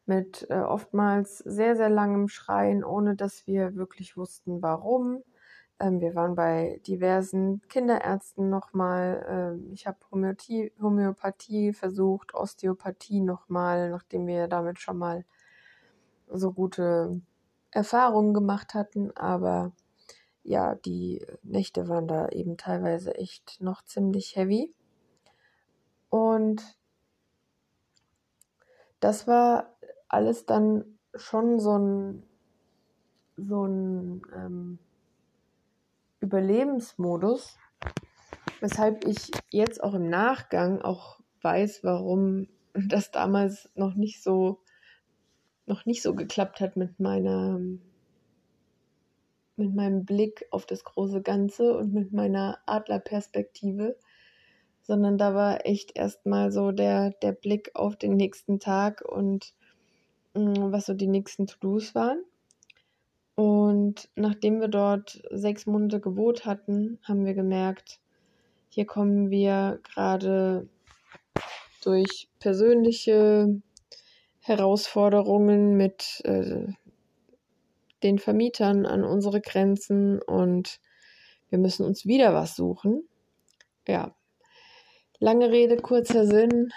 Mit 0.07 0.47
äh, 0.51 0.61
oftmals 0.61 1.39
sehr, 1.39 1.77
sehr 1.77 1.89
langem 1.89 2.29
Schreien, 2.29 2.85
ohne 2.85 3.17
dass 3.17 3.47
wir 3.47 3.75
wirklich 3.75 4.17
wussten, 4.17 4.63
warum. 4.63 5.25
Ähm, 5.81 6.01
wir 6.01 6.15
waren 6.15 6.37
bei 6.37 6.81
diversen 6.87 7.63
Kinderärzten 7.69 8.49
nochmal. 8.49 9.27
Ähm, 9.29 9.73
ich 9.73 9.87
habe 9.87 9.99
Homöopathie, 10.11 10.73
Homöopathie 10.81 11.73
versucht, 11.73 12.35
Osteopathie 12.35 13.21
nochmal, 13.23 13.91
nachdem 13.91 14.27
wir 14.27 14.47
damit 14.47 14.79
schon 14.79 14.99
mal 14.99 15.25
so 16.29 16.53
gute 16.53 17.21
Erfahrungen 17.71 18.35
gemacht 18.35 18.75
hatten. 18.75 19.11
Aber 19.17 19.73
ja, 20.45 20.75
die 20.75 21.27
Nächte 21.43 21.89
waren 21.89 22.07
da 22.07 22.29
eben 22.29 22.57
teilweise 22.57 23.15
echt 23.15 23.61
noch 23.61 23.83
ziemlich 23.85 24.37
heavy. 24.37 24.73
Und 26.11 26.63
das 29.01 29.27
war 29.27 29.75
alles 30.09 30.47
dann 30.47 30.99
schon 31.15 31.59
so 31.59 31.79
ein, 31.79 32.23
so 33.37 33.65
ein 33.65 34.23
ähm, 34.35 34.79
Überlebensmodus, 36.21 37.59
weshalb 38.61 39.07
ich 39.07 39.31
jetzt 39.51 39.83
auch 39.83 39.95
im 39.95 40.09
Nachgang 40.09 40.83
auch 40.83 41.21
weiß, 41.43 41.85
warum 41.85 42.49
das 42.75 43.11
damals 43.11 43.71
noch 43.75 43.95
nicht 43.95 44.23
so 44.23 44.61
noch 45.67 45.87
nicht 45.87 46.03
so 46.03 46.15
geklappt 46.15 46.61
hat 46.61 46.77
mit 46.77 47.01
meiner 47.01 47.59
mit 49.57 49.75
meinem 49.75 50.05
Blick 50.05 50.47
auf 50.51 50.67
das 50.67 50.85
große 50.85 51.23
Ganze 51.23 51.77
und 51.77 51.93
mit 51.93 52.13
meiner 52.13 52.59
Adlerperspektive, 52.67 53.97
sondern 54.83 55.17
da 55.19 55.35
war 55.35 55.67
echt 55.67 55.97
erstmal 55.97 56.51
so 56.53 56.73
der, 56.73 57.11
der 57.23 57.33
Blick 57.33 57.71
auf 57.75 57.97
den 57.97 58.17
nächsten 58.17 58.61
Tag 58.61 59.03
und 59.03 59.55
mh, 60.35 60.69
mm, 60.69 60.73
was 60.73 60.87
so 60.87 60.95
die 60.95 61.07
nächsten 61.07 61.47
To-Dos 61.47 61.95
waren. 61.95 62.23
Und 63.37 64.09
nachdem 64.15 64.61
wir 64.61 64.69
dort 64.69 65.23
sechs 65.31 65.67
Monate 65.67 66.01
gewohnt 66.01 66.47
hatten, 66.47 66.99
haben 67.03 67.25
wir 67.25 67.35
gemerkt, 67.35 68.01
hier 68.69 68.87
kommen 68.87 69.31
wir 69.31 69.81
gerade 69.83 70.69
durch 71.83 72.29
persönliche 72.39 73.61
Herausforderungen 74.41 75.77
mit 75.77 76.23
äh, 76.25 76.67
den 78.05 78.21
Vermietern 78.21 78.87
an 78.87 79.03
unsere 79.03 79.41
Grenzen 79.41 80.23
und 80.23 80.81
wir 81.51 81.59
müssen 81.59 81.85
uns 81.85 82.07
wieder 82.07 82.35
was 82.35 82.55
suchen. 82.55 83.09
Ja, 83.89 84.15
lange 85.19 85.51
Rede, 85.51 85.77
kurzer 85.77 86.27
Sinn. 86.27 86.71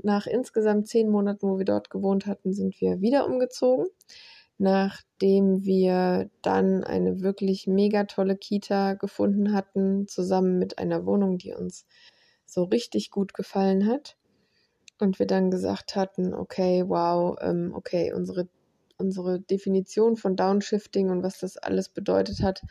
Nach 0.00 0.28
insgesamt 0.28 0.86
zehn 0.86 1.10
Monaten, 1.10 1.48
wo 1.48 1.58
wir 1.58 1.64
dort 1.64 1.90
gewohnt 1.90 2.26
hatten, 2.26 2.52
sind 2.52 2.80
wir 2.80 3.00
wieder 3.00 3.26
umgezogen 3.26 3.88
nachdem 4.58 5.64
wir 5.64 6.30
dann 6.42 6.82
eine 6.84 7.20
wirklich 7.22 7.66
mega 7.68 8.04
tolle 8.04 8.36
Kita 8.36 8.94
gefunden 8.94 9.52
hatten, 9.52 10.08
zusammen 10.08 10.58
mit 10.58 10.78
einer 10.78 11.06
Wohnung, 11.06 11.38
die 11.38 11.54
uns 11.54 11.86
so 12.44 12.64
richtig 12.64 13.10
gut 13.10 13.34
gefallen 13.34 13.86
hat. 13.86 14.16
Und 15.00 15.20
wir 15.20 15.26
dann 15.26 15.52
gesagt 15.52 15.94
hatten, 15.94 16.34
okay, 16.34 16.84
wow, 16.88 17.36
ähm, 17.40 17.72
okay, 17.72 18.12
unsere, 18.12 18.48
unsere 18.98 19.40
Definition 19.40 20.16
von 20.16 20.36
Downshifting 20.36 21.10
und 21.10 21.22
was 21.22 21.38
das 21.38 21.56
alles 21.56 21.88
bedeutet 21.88 22.42
hat, 22.42 22.62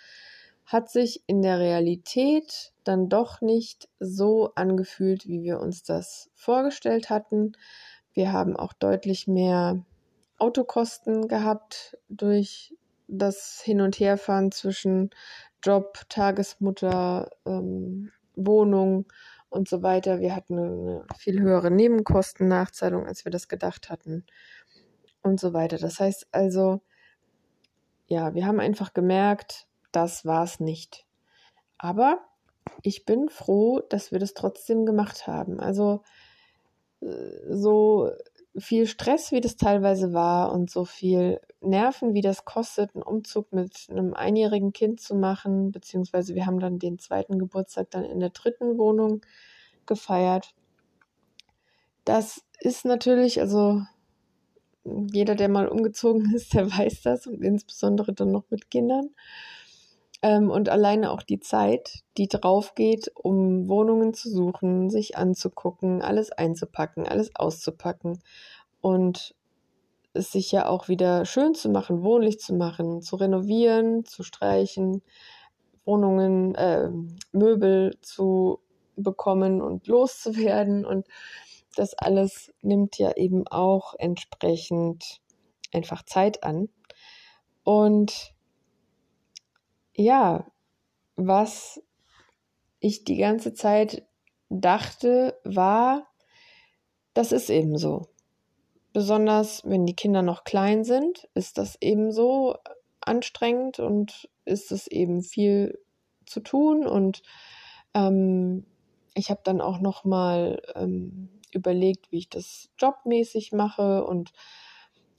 hat 0.66 0.90
sich 0.92 1.24
in 1.28 1.42
der 1.42 1.60
Realität 1.60 2.74
dann 2.84 3.08
doch 3.08 3.42
nicht 3.42 3.88
so 4.00 4.52
angefühlt, 4.56 5.26
wie 5.28 5.42
wir 5.42 5.62
uns 5.62 5.84
das 5.84 6.30
vorgestellt 6.36 7.10
hatten. 7.10 7.54
Wir 8.14 8.34
haben 8.34 8.58
auch 8.58 8.74
deutlich 8.74 9.28
mehr 9.28 9.84
Autokosten 10.38 11.30
gehabt 11.30 11.98
durch 12.10 12.76
das 13.08 13.62
Hin- 13.64 13.82
und 13.82 14.00
Herfahren 14.00 14.52
zwischen 14.52 15.10
Job, 15.64 16.02
Tagesmutter, 16.10 17.30
ähm, 17.46 18.12
Wohnung 18.36 19.06
und 19.50 19.70
so 19.70 19.82
weiter. 19.82 20.20
Wir 20.20 20.36
hatten 20.36 20.60
eine 20.60 21.06
viel 21.18 21.40
höhere 21.40 21.72
Nebenkostennachzahlung, 21.72 23.08
als 23.08 23.24
wir 23.24 23.32
das 23.32 23.48
gedacht 23.48 23.90
hatten 23.90 24.26
und 25.28 25.40
so 25.40 25.54
weiter. 25.54 25.78
Das 25.78 26.00
heißt 26.00 26.28
also, 26.32 26.82
ja, 28.08 28.34
wir 28.34 28.46
haben 28.46 28.60
einfach 28.60 28.94
gemerkt, 28.94 29.68
das 29.92 30.26
war 30.26 30.44
es 30.44 30.60
nicht. 30.60 31.06
Aber 31.78 32.20
ich 32.82 33.06
bin 33.06 33.30
froh, 33.30 33.82
dass 33.90 34.12
wir 34.12 34.20
das 34.20 34.34
trotzdem 34.34 34.86
gemacht 34.86 35.28
haben. 35.28 35.60
Also 35.60 36.04
äh, 37.02 37.08
so 37.50 38.12
viel 38.58 38.88
Stress, 38.88 39.32
wie 39.32 39.42
das 39.42 39.56
teilweise 39.56 40.14
war 40.14 40.52
und 40.52 40.70
so 40.70 40.86
viel 40.86 41.40
Nerven, 41.62 42.14
wie 42.14 42.22
das 42.22 42.46
kostet, 42.46 42.96
einen 42.96 43.04
Umzug 43.04 43.52
mit 43.54 43.88
einem 43.90 44.14
einjährigen 44.14 44.74
Kind 44.74 45.00
zu 45.00 45.16
machen, 45.16 45.72
beziehungsweise 45.72 46.34
wir 46.34 46.46
haben 46.46 46.60
dann 46.60 46.80
den 46.80 46.98
zweiten 46.98 47.38
Geburtstag 47.38 47.92
dann 47.92 48.04
in 48.04 48.20
der 48.20 48.30
dritten 48.30 48.78
Wohnung 48.78 49.22
gefeiert. 49.86 50.56
Das 52.04 52.42
ist 52.60 52.86
natürlich, 52.86 53.42
also 53.42 53.82
jeder, 55.12 55.36
der 55.36 55.50
mal 55.50 55.68
umgezogen 55.68 56.32
ist, 56.36 56.54
der 56.54 56.72
weiß 56.72 57.02
das 57.04 57.28
und 57.28 57.42
insbesondere 57.42 58.14
dann 58.14 58.32
noch 58.32 58.46
mit 58.50 58.70
Kindern. 58.72 59.10
Ähm, 60.22 60.50
und 60.50 60.70
alleine 60.70 61.12
auch 61.12 61.22
die 61.22 61.40
Zeit, 61.40 62.04
die 62.18 62.28
drauf 62.28 62.74
geht, 62.74 63.12
um 63.14 63.70
Wohnungen 63.70 64.14
zu 64.14 64.30
suchen, 64.30 64.90
sich 64.90 65.16
anzugucken, 65.18 66.02
alles 66.02 66.32
einzupacken, 66.32 67.08
alles 67.08 67.36
auszupacken 67.36 68.20
und 68.82 69.36
es 70.14 70.32
sich 70.32 70.52
ja 70.52 70.68
auch 70.68 70.88
wieder 70.88 71.26
schön 71.26 71.54
zu 71.54 71.70
machen, 71.70 72.04
wohnlich 72.04 72.40
zu 72.40 72.56
machen, 72.56 73.02
zu 73.02 73.18
renovieren, 73.18 74.06
zu 74.06 74.24
streichen, 74.24 75.04
Wohnungen, 75.86 76.56
äh, 76.56 76.90
Möbel 77.32 77.98
zu 78.02 78.60
bekommen 78.96 79.62
und 79.62 79.88
loszuwerden. 79.88 80.86
Und 80.86 81.06
das 81.78 81.94
alles 81.94 82.54
nimmt 82.62 82.98
ja 82.98 83.16
eben 83.16 83.48
auch 83.48 83.94
entsprechend 83.98 85.22
einfach 85.74 86.04
Zeit 86.04 86.44
an. 86.44 86.70
Und 87.64 88.34
ja, 89.96 90.48
was 91.16 91.82
ich 92.80 93.04
die 93.04 93.18
ganze 93.18 93.54
Zeit 93.54 94.08
dachte, 94.50 95.40
war, 95.44 96.08
das 97.14 97.32
ist 97.32 97.50
eben 97.50 97.78
so. 97.78 98.08
Besonders 98.94 99.64
wenn 99.66 99.86
die 99.86 99.96
Kinder 99.96 100.22
noch 100.22 100.44
klein 100.44 100.84
sind, 100.84 101.28
ist 101.34 101.58
das 101.58 101.78
eben 101.82 102.12
so 102.12 102.56
anstrengend 103.02 103.80
und 103.80 104.30
ist 104.46 104.72
es 104.72 104.88
eben 104.88 105.22
viel 105.22 105.80
zu 106.26 106.40
tun. 106.40 106.88
Und 106.88 107.24
ähm, 107.94 108.66
ich 109.14 109.30
habe 109.30 109.42
dann 109.44 109.62
auch 109.62 109.80
noch 109.80 110.04
mal 110.04 110.62
ähm, 110.76 111.30
überlegt, 111.52 112.12
wie 112.12 112.20
ich 112.20 112.30
das 112.30 112.70
jobmäßig 112.78 113.52
mache 113.52 114.04
und 114.06 114.32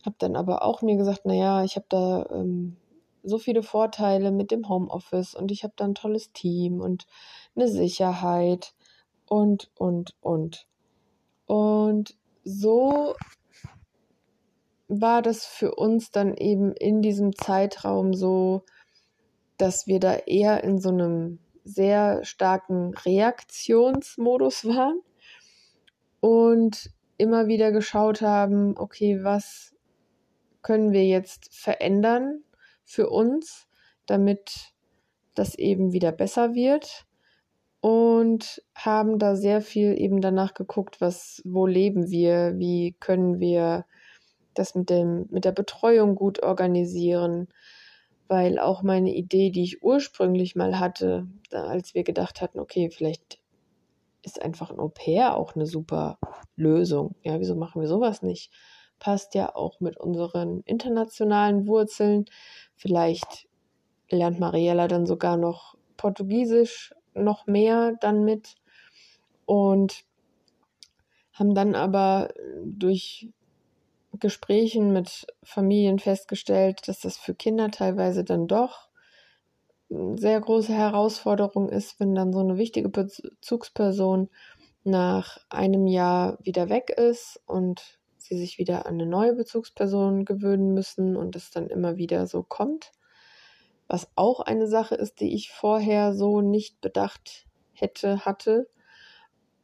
habe 0.04 0.16
dann 0.18 0.36
aber 0.36 0.62
auch 0.62 0.82
mir 0.82 0.96
gesagt, 0.96 1.26
naja, 1.26 1.64
ich 1.64 1.76
habe 1.76 1.86
da 1.88 2.26
ähm, 2.30 2.76
so 3.22 3.38
viele 3.38 3.62
Vorteile 3.62 4.30
mit 4.30 4.50
dem 4.50 4.68
Homeoffice 4.68 5.34
und 5.34 5.50
ich 5.50 5.64
habe 5.64 5.74
da 5.76 5.84
ein 5.84 5.94
tolles 5.94 6.32
Team 6.32 6.80
und 6.80 7.06
eine 7.56 7.68
Sicherheit 7.68 8.74
und, 9.26 9.70
und, 9.76 10.14
und. 10.20 10.66
Und 11.46 12.16
so 12.44 13.14
war 14.88 15.22
das 15.22 15.44
für 15.44 15.74
uns 15.74 16.10
dann 16.10 16.34
eben 16.34 16.72
in 16.72 17.02
diesem 17.02 17.34
Zeitraum 17.34 18.14
so, 18.14 18.64
dass 19.58 19.86
wir 19.86 20.00
da 20.00 20.14
eher 20.14 20.64
in 20.64 20.78
so 20.78 20.88
einem 20.88 21.40
sehr 21.64 22.24
starken 22.24 22.94
Reaktionsmodus 22.94 24.64
waren 24.68 25.00
und 26.20 26.90
immer 27.16 27.46
wieder 27.46 27.72
geschaut 27.72 28.20
haben, 28.22 28.76
okay, 28.76 29.24
was 29.24 29.74
können 30.62 30.92
wir 30.92 31.06
jetzt 31.06 31.54
verändern 31.54 32.42
für 32.84 33.08
uns, 33.10 33.66
damit 34.06 34.72
das 35.34 35.54
eben 35.54 35.92
wieder 35.92 36.12
besser 36.12 36.54
wird. 36.54 37.06
und 37.80 38.62
haben 38.74 39.18
da 39.18 39.36
sehr 39.36 39.60
viel 39.60 40.00
eben 40.00 40.20
danach 40.20 40.54
geguckt, 40.54 41.00
was, 41.00 41.42
wo 41.44 41.66
leben 41.66 42.10
wir, 42.10 42.54
wie 42.58 42.96
können 42.98 43.38
wir 43.40 43.84
das 44.54 44.74
mit 44.74 44.90
dem, 44.90 45.26
mit 45.30 45.44
der 45.44 45.52
Betreuung 45.52 46.16
gut 46.16 46.42
organisieren, 46.42 47.48
weil 48.26 48.58
auch 48.58 48.82
meine 48.82 49.14
Idee, 49.14 49.50
die 49.50 49.62
ich 49.62 49.82
ursprünglich 49.82 50.56
mal 50.56 50.80
hatte, 50.80 51.28
als 51.52 51.94
wir 51.94 52.02
gedacht 52.02 52.40
hatten, 52.40 52.58
okay, 52.58 52.90
vielleicht 52.90 53.38
ist 54.28 54.42
einfach 54.42 54.70
ein 54.70 54.78
Au 54.78 54.88
pair 54.88 55.36
auch 55.36 55.54
eine 55.54 55.66
super 55.66 56.18
Lösung. 56.56 57.14
Ja, 57.22 57.40
wieso 57.40 57.54
machen 57.54 57.80
wir 57.80 57.88
sowas 57.88 58.22
nicht? 58.22 58.52
Passt 58.98 59.34
ja 59.34 59.54
auch 59.54 59.80
mit 59.80 59.96
unseren 59.96 60.62
internationalen 60.62 61.66
Wurzeln. 61.66 62.26
Vielleicht 62.76 63.48
lernt 64.10 64.38
Mariella 64.38 64.88
dann 64.88 65.06
sogar 65.06 65.36
noch 65.36 65.76
Portugiesisch 65.96 66.94
noch 67.14 67.46
mehr 67.46 67.94
dann 68.00 68.24
mit 68.24 68.56
und 69.46 70.04
haben 71.32 71.54
dann 71.54 71.74
aber 71.74 72.28
durch 72.64 73.30
Gesprächen 74.12 74.92
mit 74.92 75.26
Familien 75.42 75.98
festgestellt, 75.98 76.86
dass 76.88 77.00
das 77.00 77.16
für 77.16 77.34
Kinder 77.34 77.70
teilweise 77.70 78.24
dann 78.24 78.46
doch 78.46 78.87
sehr 79.88 80.40
große 80.40 80.72
Herausforderung 80.72 81.68
ist, 81.68 81.98
wenn 81.98 82.14
dann 82.14 82.32
so 82.32 82.40
eine 82.40 82.58
wichtige 82.58 82.88
Bezugsperson 82.88 84.28
nach 84.84 85.38
einem 85.48 85.86
Jahr 85.86 86.38
wieder 86.42 86.68
weg 86.68 86.90
ist 86.90 87.40
und 87.46 87.98
sie 88.18 88.38
sich 88.38 88.58
wieder 88.58 88.86
an 88.86 88.94
eine 88.94 89.06
neue 89.06 89.34
Bezugsperson 89.34 90.24
gewöhnen 90.24 90.74
müssen 90.74 91.16
und 91.16 91.36
es 91.36 91.50
dann 91.50 91.68
immer 91.68 91.96
wieder 91.96 92.26
so 92.26 92.42
kommt. 92.42 92.92
Was 93.86 94.08
auch 94.16 94.40
eine 94.40 94.66
Sache 94.66 94.94
ist, 94.94 95.20
die 95.20 95.34
ich 95.34 95.50
vorher 95.50 96.12
so 96.12 96.42
nicht 96.42 96.80
bedacht 96.80 97.46
hätte, 97.72 98.24
hatte. 98.26 98.68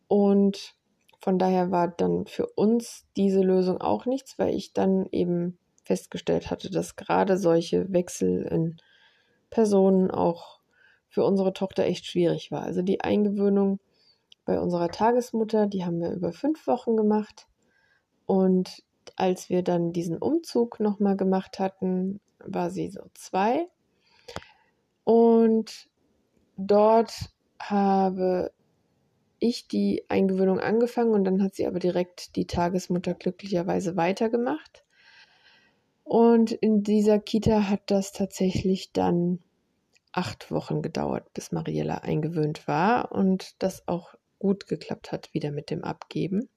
Und 0.08 0.74
von 1.20 1.38
daher 1.38 1.70
war 1.70 1.88
dann 1.88 2.26
für 2.26 2.46
uns 2.46 3.06
diese 3.16 3.42
Lösung 3.42 3.80
auch 3.80 4.06
nichts, 4.06 4.38
weil 4.38 4.54
ich 4.54 4.72
dann 4.72 5.06
eben 5.10 5.58
festgestellt 5.84 6.50
hatte, 6.50 6.70
dass 6.70 6.96
gerade 6.96 7.36
solche 7.36 7.92
Wechsel 7.92 8.42
in 8.44 8.78
Personen 9.54 10.10
auch 10.10 10.58
für 11.08 11.24
unsere 11.24 11.52
Tochter 11.52 11.84
echt 11.84 12.06
schwierig 12.06 12.50
war. 12.50 12.62
Also 12.62 12.82
die 12.82 13.00
Eingewöhnung 13.00 13.78
bei 14.44 14.60
unserer 14.60 14.88
Tagesmutter, 14.88 15.68
die 15.68 15.84
haben 15.84 16.00
wir 16.00 16.10
über 16.10 16.32
fünf 16.32 16.66
Wochen 16.66 16.96
gemacht. 16.96 17.46
Und 18.26 18.82
als 19.14 19.48
wir 19.50 19.62
dann 19.62 19.92
diesen 19.92 20.18
Umzug 20.18 20.80
nochmal 20.80 21.16
gemacht 21.16 21.60
hatten, 21.60 22.20
war 22.40 22.70
sie 22.70 22.88
so 22.88 23.02
zwei. 23.14 23.68
Und 25.04 25.88
dort 26.56 27.12
habe 27.60 28.50
ich 29.38 29.68
die 29.68 30.04
Eingewöhnung 30.08 30.58
angefangen 30.58 31.12
und 31.12 31.24
dann 31.24 31.42
hat 31.42 31.54
sie 31.54 31.66
aber 31.66 31.78
direkt 31.78 32.34
die 32.34 32.48
Tagesmutter 32.48 33.14
glücklicherweise 33.14 33.96
weitergemacht. 33.96 34.83
Und 36.04 36.52
in 36.52 36.82
dieser 36.82 37.18
Kita 37.18 37.68
hat 37.68 37.82
das 37.86 38.12
tatsächlich 38.12 38.92
dann 38.92 39.40
acht 40.12 40.50
Wochen 40.50 40.82
gedauert, 40.82 41.32
bis 41.34 41.50
Mariella 41.50 41.98
eingewöhnt 41.98 42.68
war 42.68 43.10
und 43.10 43.60
das 43.62 43.88
auch 43.88 44.14
gut 44.38 44.66
geklappt 44.66 45.10
hat 45.10 45.32
wieder 45.32 45.50
mit 45.50 45.70
dem 45.70 45.82
Abgeben. 45.82 46.48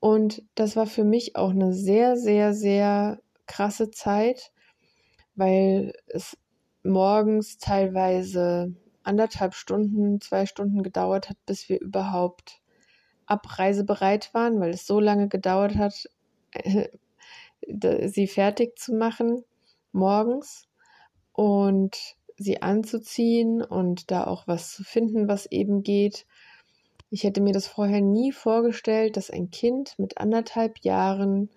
Und 0.00 0.42
das 0.54 0.76
war 0.76 0.86
für 0.86 1.04
mich 1.04 1.36
auch 1.36 1.50
eine 1.50 1.72
sehr, 1.72 2.16
sehr, 2.16 2.54
sehr 2.54 3.20
krasse 3.46 3.90
Zeit, 3.90 4.52
weil 5.34 5.92
es 6.06 6.36
morgens 6.84 7.58
teilweise 7.58 8.74
anderthalb 9.02 9.54
Stunden, 9.54 10.20
zwei 10.20 10.46
Stunden 10.46 10.82
gedauert 10.82 11.28
hat, 11.28 11.36
bis 11.46 11.68
wir 11.68 11.80
überhaupt 11.80 12.60
abreisebereit 13.26 14.32
waren, 14.34 14.60
weil 14.60 14.70
es 14.70 14.86
so 14.86 15.00
lange 15.00 15.28
gedauert 15.28 15.76
hat, 15.76 16.08
sie 17.66 18.26
fertig 18.26 18.78
zu 18.78 18.94
machen 18.94 19.44
morgens 19.92 20.68
und 21.32 21.96
sie 22.36 22.62
anzuziehen 22.62 23.62
und 23.62 24.10
da 24.10 24.26
auch 24.26 24.46
was 24.46 24.72
zu 24.72 24.84
finden, 24.84 25.28
was 25.28 25.46
eben 25.46 25.82
geht. 25.82 26.26
Ich 27.10 27.24
hätte 27.24 27.40
mir 27.40 27.52
das 27.52 27.66
vorher 27.66 28.00
nie 28.00 28.32
vorgestellt, 28.32 29.16
dass 29.16 29.30
ein 29.30 29.50
Kind 29.50 29.98
mit 29.98 30.18
anderthalb 30.18 30.78
Jahren 30.80 31.50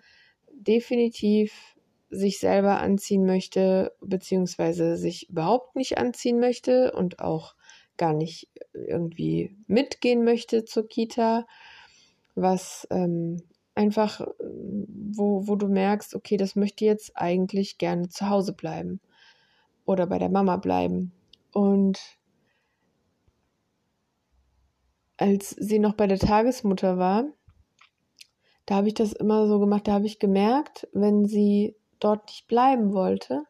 definitiv 0.52 1.76
sich 2.10 2.40
selber 2.40 2.80
anziehen 2.80 3.26
möchte, 3.26 3.94
beziehungsweise 4.02 4.98
sich 4.98 5.30
überhaupt 5.30 5.76
nicht 5.76 5.98
anziehen 5.98 6.40
möchte 6.40 6.92
und 6.94 7.20
auch 7.20 7.56
gar 7.98 8.14
nicht 8.14 8.50
irgendwie 8.74 9.56
mitgehen 9.68 10.24
möchte 10.24 10.66
zur 10.66 10.88
Kita, 10.88 11.46
was 12.36 12.88
ähm, 12.90 13.44
einfach, 13.76 14.22
wo, 14.40 15.48
wo 15.48 15.56
du 15.56 15.68
merkst, 15.68 16.16
okay, 16.16 16.38
das 16.38 16.56
möchte 16.56 16.86
jetzt 16.86 17.12
eigentlich 17.16 17.78
gerne 17.78 18.10
zu 18.10 18.30
Hause 18.30 18.54
bleiben 18.54 19.00
oder 19.86 20.08
bei 20.08 20.20
der 20.20 20.30
Mama 20.30 20.58
bleiben. 20.58 21.12
Und 21.54 22.00
als 25.18 25.52
sie 25.52 25.80
noch 25.80 25.94
bei 25.94 26.08
der 26.08 26.20
Tagesmutter 26.20 26.98
war, 26.98 27.26
da 28.66 28.76
habe 28.76 28.88
ich 28.88 28.94
das 28.94 29.14
immer 29.14 29.48
so 29.48 29.60
gemacht, 29.60 29.88
da 29.88 29.94
habe 29.94 30.06
ich 30.06 30.20
gemerkt, 30.20 30.88
wenn 30.94 31.26
sie 31.26 31.76
dort 32.00 32.28
nicht 32.28 32.48
bleiben 32.48 32.94
wollte, 32.94 33.44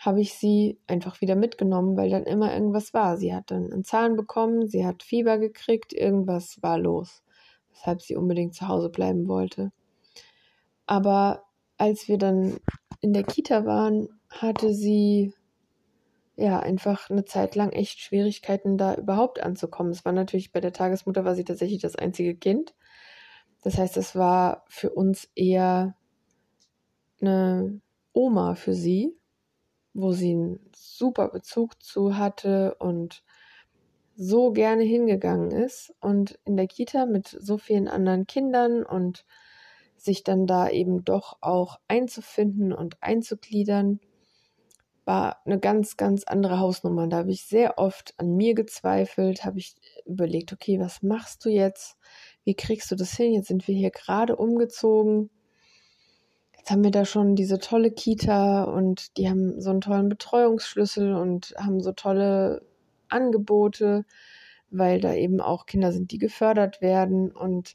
habe 0.00 0.20
ich 0.20 0.34
sie 0.34 0.78
einfach 0.86 1.20
wieder 1.20 1.36
mitgenommen, 1.36 1.96
weil 1.96 2.10
dann 2.10 2.24
immer 2.24 2.52
irgendwas 2.52 2.92
war. 2.92 3.16
Sie 3.16 3.32
hat 3.32 3.50
dann 3.50 3.72
einen 3.72 3.84
Zahn 3.84 4.16
bekommen, 4.16 4.66
sie 4.66 4.84
hat 4.84 5.02
Fieber 5.02 5.38
gekriegt, 5.38 5.92
irgendwas 5.92 6.60
war 6.60 6.76
los, 6.76 7.22
weshalb 7.82 8.00
sie 8.00 8.14
unbedingt 8.14 8.54
zu 8.54 8.68
Hause 8.68 8.90
bleiben 8.90 9.26
wollte. 9.26 9.72
Aber 10.86 11.42
als 11.78 12.06
wir 12.06 12.16
dann 12.16 12.58
in 13.00 13.12
der 13.12 13.24
Kita 13.24 13.66
waren, 13.66 14.08
hatte 14.30 14.72
sie 14.72 15.34
ja 16.36 16.60
einfach 16.60 17.10
eine 17.10 17.24
Zeit 17.24 17.56
lang 17.56 17.70
echt 17.70 17.98
Schwierigkeiten, 17.98 18.78
da 18.78 18.94
überhaupt 18.94 19.42
anzukommen. 19.42 19.90
Es 19.90 20.04
war 20.04 20.12
natürlich 20.12 20.52
bei 20.52 20.60
der 20.60 20.72
Tagesmutter 20.72 21.24
war 21.24 21.34
sie 21.34 21.44
tatsächlich 21.44 21.82
das 21.82 21.96
einzige 21.96 22.36
Kind. 22.36 22.74
Das 23.62 23.78
heißt, 23.78 23.96
es 23.96 24.14
war 24.14 24.64
für 24.68 24.90
uns 24.90 25.28
eher 25.34 25.96
eine 27.20 27.80
Oma 28.12 28.54
für 28.54 28.74
sie, 28.74 29.16
wo 29.92 30.12
sie 30.12 30.32
einen 30.32 30.60
super 30.72 31.28
Bezug 31.28 31.82
zu 31.82 32.16
hatte 32.16 32.76
und 32.76 33.24
so 34.22 34.52
gerne 34.52 34.82
hingegangen 34.84 35.50
ist 35.50 35.92
und 36.00 36.38
in 36.44 36.56
der 36.56 36.66
Kita 36.66 37.06
mit 37.06 37.36
so 37.40 37.58
vielen 37.58 37.88
anderen 37.88 38.26
Kindern 38.26 38.84
und 38.84 39.24
sich 39.96 40.22
dann 40.22 40.46
da 40.46 40.68
eben 40.68 41.04
doch 41.04 41.38
auch 41.40 41.78
einzufinden 41.88 42.72
und 42.72 42.96
einzugliedern, 43.02 44.00
war 45.04 45.38
eine 45.44 45.58
ganz, 45.58 45.96
ganz 45.96 46.24
andere 46.24 46.60
Hausnummer. 46.60 47.08
Da 47.08 47.18
habe 47.18 47.32
ich 47.32 47.44
sehr 47.44 47.78
oft 47.78 48.14
an 48.18 48.36
mir 48.36 48.54
gezweifelt, 48.54 49.44
habe 49.44 49.58
ich 49.58 49.74
überlegt, 50.06 50.52
okay, 50.52 50.78
was 50.78 51.02
machst 51.02 51.44
du 51.44 51.48
jetzt? 51.48 51.96
Wie 52.44 52.54
kriegst 52.54 52.90
du 52.90 52.94
das 52.94 53.16
hin? 53.16 53.32
Jetzt 53.32 53.48
sind 53.48 53.66
wir 53.66 53.74
hier 53.74 53.90
gerade 53.90 54.36
umgezogen 54.36 55.30
jetzt 56.62 56.70
haben 56.70 56.84
wir 56.84 56.92
da 56.92 57.04
schon 57.04 57.34
diese 57.34 57.58
tolle 57.58 57.90
Kita 57.90 58.62
und 58.62 59.16
die 59.16 59.28
haben 59.28 59.60
so 59.60 59.70
einen 59.70 59.80
tollen 59.80 60.08
Betreuungsschlüssel 60.08 61.12
und 61.12 61.54
haben 61.58 61.80
so 61.80 61.90
tolle 61.90 62.62
Angebote, 63.12 64.04
weil 64.70 65.00
da 65.00 65.14
eben 65.14 65.40
auch 65.40 65.66
Kinder 65.66 65.92
sind, 65.92 66.12
die 66.12 66.18
gefördert 66.18 66.80
werden. 66.80 67.30
Und 67.30 67.74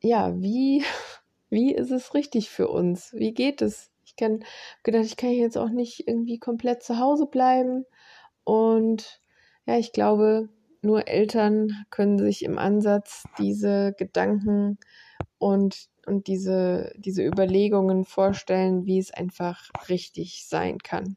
ja, 0.00 0.40
wie, 0.40 0.84
wie 1.50 1.74
ist 1.74 1.90
es 1.90 2.14
richtig 2.14 2.50
für 2.50 2.68
uns? 2.68 3.12
Wie 3.12 3.32
geht 3.34 3.62
es? 3.62 3.90
Ich 4.04 4.16
kann 4.16 4.44
gedacht, 4.82 5.04
ich 5.04 5.16
kann 5.16 5.30
jetzt 5.30 5.58
auch 5.58 5.70
nicht 5.70 6.06
irgendwie 6.08 6.38
komplett 6.38 6.82
zu 6.82 6.98
Hause 6.98 7.26
bleiben. 7.26 7.84
Und 8.44 9.20
ja, 9.66 9.78
ich 9.78 9.92
glaube, 9.92 10.48
nur 10.82 11.08
Eltern 11.08 11.84
können 11.90 12.18
sich 12.18 12.44
im 12.44 12.58
Ansatz 12.58 13.24
diese 13.38 13.94
Gedanken 13.96 14.78
und 15.38 15.90
und 16.06 16.26
diese, 16.26 16.92
diese 16.96 17.24
Überlegungen 17.24 18.04
vorstellen, 18.04 18.86
wie 18.86 18.98
es 18.98 19.12
einfach 19.12 19.70
richtig 19.88 20.46
sein 20.46 20.78
kann. 20.78 21.16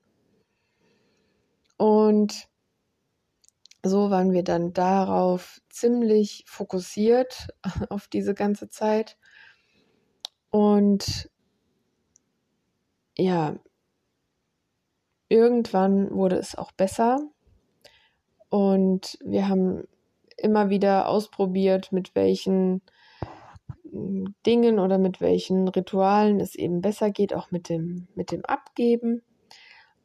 Und 1.83 2.47
so 3.83 4.09
waren 4.09 4.31
wir 4.31 4.45
dann 4.45 4.71
darauf 4.71 5.59
ziemlich 5.69 6.45
fokussiert 6.47 7.49
auf 7.89 8.07
diese 8.07 8.33
ganze 8.33 8.69
Zeit. 8.69 9.17
Und 10.49 11.29
ja, 13.17 13.59
irgendwann 15.27 16.09
wurde 16.11 16.37
es 16.37 16.55
auch 16.55 16.71
besser. 16.71 17.19
Und 18.47 19.17
wir 19.21 19.49
haben 19.49 19.83
immer 20.37 20.69
wieder 20.69 21.09
ausprobiert, 21.09 21.91
mit 21.91 22.15
welchen 22.15 22.81
Dingen 23.83 24.79
oder 24.79 24.97
mit 24.99 25.19
welchen 25.19 25.67
Ritualen 25.67 26.39
es 26.39 26.55
eben 26.55 26.79
besser 26.79 27.11
geht, 27.11 27.33
auch 27.33 27.51
mit 27.51 27.67
dem, 27.67 28.07
mit 28.15 28.31
dem 28.31 28.45
Abgeben. 28.45 29.21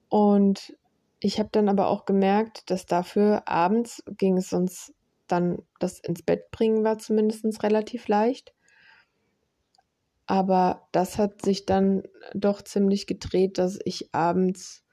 Und 0.09 0.77
ich 1.21 1.39
habe 1.39 1.49
dann 1.53 1.69
aber 1.69 1.89
auch 1.89 2.05
gemerkt, 2.05 2.71
dass 2.71 2.87
dafür 2.87 3.43
abends 3.47 4.03
ging 4.17 4.37
es 4.37 4.53
uns 4.53 4.95
dann, 5.27 5.59
das 5.79 5.99
ins 6.01 6.23
Bett 6.23 6.51
bringen 6.51 6.85
war 6.85 6.99
zumindest 6.99 7.63
relativ 7.63 8.09
leicht. 8.09 8.55
Aber 10.27 10.89
das 10.93 11.19
hat 11.19 11.43
sich 11.43 11.67
dann 11.67 12.03
doch 12.35 12.63
ziemlich 12.63 13.07
gedreht, 13.07 13.59
dass 13.59 13.79
ich 13.85 14.15
abends 14.15 14.85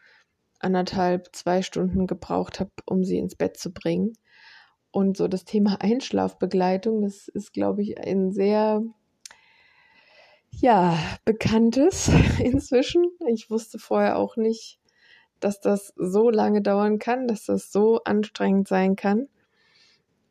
anderthalb, 0.59 1.35
zwei 1.35 1.61
Stunden 1.61 2.07
gebraucht 2.07 2.59
habe, 2.59 2.71
um 2.85 3.03
sie 3.03 3.17
ins 3.17 3.35
Bett 3.35 3.57
zu 3.57 3.71
bringen. 3.71 4.13
Und 4.91 5.17
so 5.17 5.27
das 5.27 5.45
Thema 5.45 5.77
Einschlafbegleitung, 5.81 7.01
das 7.01 7.27
ist, 7.27 7.53
glaube 7.53 7.81
ich, 7.81 7.99
ein 7.99 8.31
sehr 8.31 8.81
ja, 10.51 10.97
bekanntes 11.25 12.09
inzwischen. 12.39 13.05
Ich 13.27 13.49
wusste 13.49 13.77
vorher 13.77 14.17
auch 14.17 14.37
nicht, 14.37 14.79
dass 15.39 15.59
das 15.59 15.93
so 15.95 16.29
lange 16.29 16.61
dauern 16.61 16.99
kann, 16.99 17.27
dass 17.27 17.45
das 17.45 17.71
so 17.71 18.03
anstrengend 18.03 18.67
sein 18.67 18.95
kann. 18.95 19.27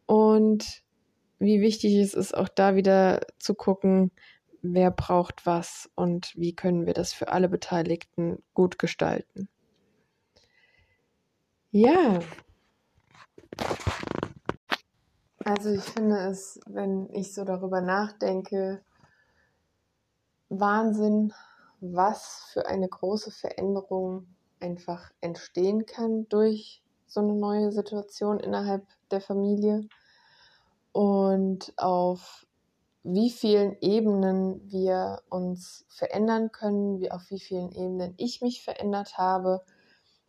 Und 0.06 0.82
wie 1.38 1.60
wichtig 1.60 1.94
es 1.96 2.14
ist, 2.14 2.36
auch 2.36 2.48
da 2.48 2.74
wieder 2.76 3.20
zu 3.38 3.54
gucken, 3.54 4.10
wer 4.62 4.90
braucht 4.90 5.46
was 5.46 5.90
und 5.94 6.32
wie 6.36 6.54
können 6.54 6.86
wir 6.86 6.94
das 6.94 7.12
für 7.12 7.28
alle 7.28 7.48
Beteiligten 7.48 8.42
gut 8.54 8.78
gestalten. 8.78 9.48
Ja. 11.70 12.20
Also 15.44 15.70
ich 15.70 15.82
finde 15.82 16.16
es, 16.16 16.58
wenn 16.66 17.10
ich 17.12 17.34
so 17.34 17.44
darüber 17.44 17.82
nachdenke, 17.82 18.82
Wahnsinn, 20.48 21.32
was 21.80 22.48
für 22.52 22.66
eine 22.66 22.88
große 22.88 23.30
Veränderung 23.30 24.26
einfach 24.60 25.10
entstehen 25.20 25.86
kann 25.86 26.28
durch 26.28 26.82
so 27.06 27.20
eine 27.20 27.34
neue 27.34 27.72
Situation 27.72 28.40
innerhalb 28.40 28.86
der 29.10 29.20
Familie. 29.20 29.88
Und 30.92 31.72
auf 31.76 32.46
wie 33.02 33.30
vielen 33.30 33.76
Ebenen 33.80 34.60
wir 34.70 35.22
uns 35.28 35.84
verändern 35.88 36.50
können, 36.52 37.00
wie 37.00 37.10
auf 37.10 37.30
wie 37.30 37.38
vielen 37.38 37.70
Ebenen 37.72 38.14
ich 38.16 38.40
mich 38.40 38.62
verändert 38.62 39.18
habe, 39.18 39.62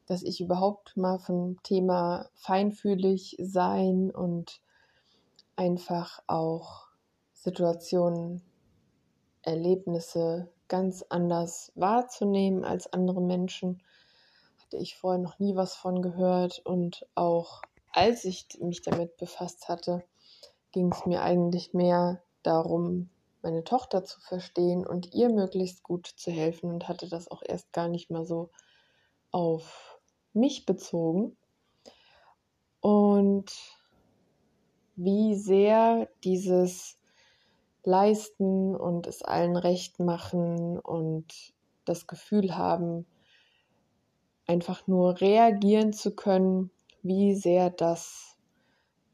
dass 0.08 0.24
ich 0.24 0.42
überhaupt 0.42 0.98
mal 0.98 1.18
vom 1.18 1.62
Thema 1.64 2.30
feinfühlig 2.36 3.38
sein 3.40 4.12
und 4.12 4.62
einfach 5.56 6.22
auch 6.28 6.88
Situationen, 7.34 8.42
Erlebnisse 9.42 10.52
ganz 10.68 11.06
anders 11.10 11.72
wahrzunehmen 11.76 12.66
als 12.66 12.92
andere 12.92 13.22
Menschen 13.22 13.82
hatte 14.76 14.84
ich 14.84 14.98
vorher 14.98 15.22
noch 15.22 15.40
nie 15.40 15.56
was 15.56 15.74
von 15.74 16.02
gehört 16.02 16.60
und 16.66 17.08
auch 17.16 17.62
als 17.94 18.26
ich 18.26 18.46
mich 18.60 18.82
damit 18.82 19.16
befasst 19.16 19.70
hatte, 19.70 20.04
ging 20.74 20.92
es 20.92 21.06
mir 21.06 21.22
eigentlich 21.22 21.74
mehr 21.74 22.22
darum, 22.44 23.10
meine 23.42 23.64
Tochter 23.64 24.04
zu 24.04 24.20
verstehen 24.20 24.86
und 24.86 25.14
ihr 25.14 25.30
möglichst 25.30 25.82
gut 25.82 26.08
zu 26.08 26.30
helfen 26.30 26.70
und 26.70 26.90
hatte 26.90 27.08
das 27.08 27.32
auch 27.32 27.42
erst 27.42 27.72
gar 27.72 27.88
nicht 27.88 28.10
mal 28.12 28.26
so 28.26 28.50
auf 29.32 29.98
mich 30.34 30.66
bezogen. 30.66 31.38
Und 32.82 33.54
wie 34.98 35.36
sehr 35.36 36.10
dieses 36.26 36.98
Leisten 37.86 38.76
und 38.76 39.08
es 39.08 39.22
allen 39.22 39.56
recht 39.56 40.00
machen 40.02 40.80
und 40.80 41.54
das 41.86 42.08
Gefühl 42.08 42.58
haben, 42.58 43.06
einfach 44.48 44.88
nur 44.88 45.20
reagieren 45.22 45.94
zu 45.94 46.16
können, 46.16 46.72
wie 47.02 47.36
sehr 47.36 47.70
das 47.70 48.36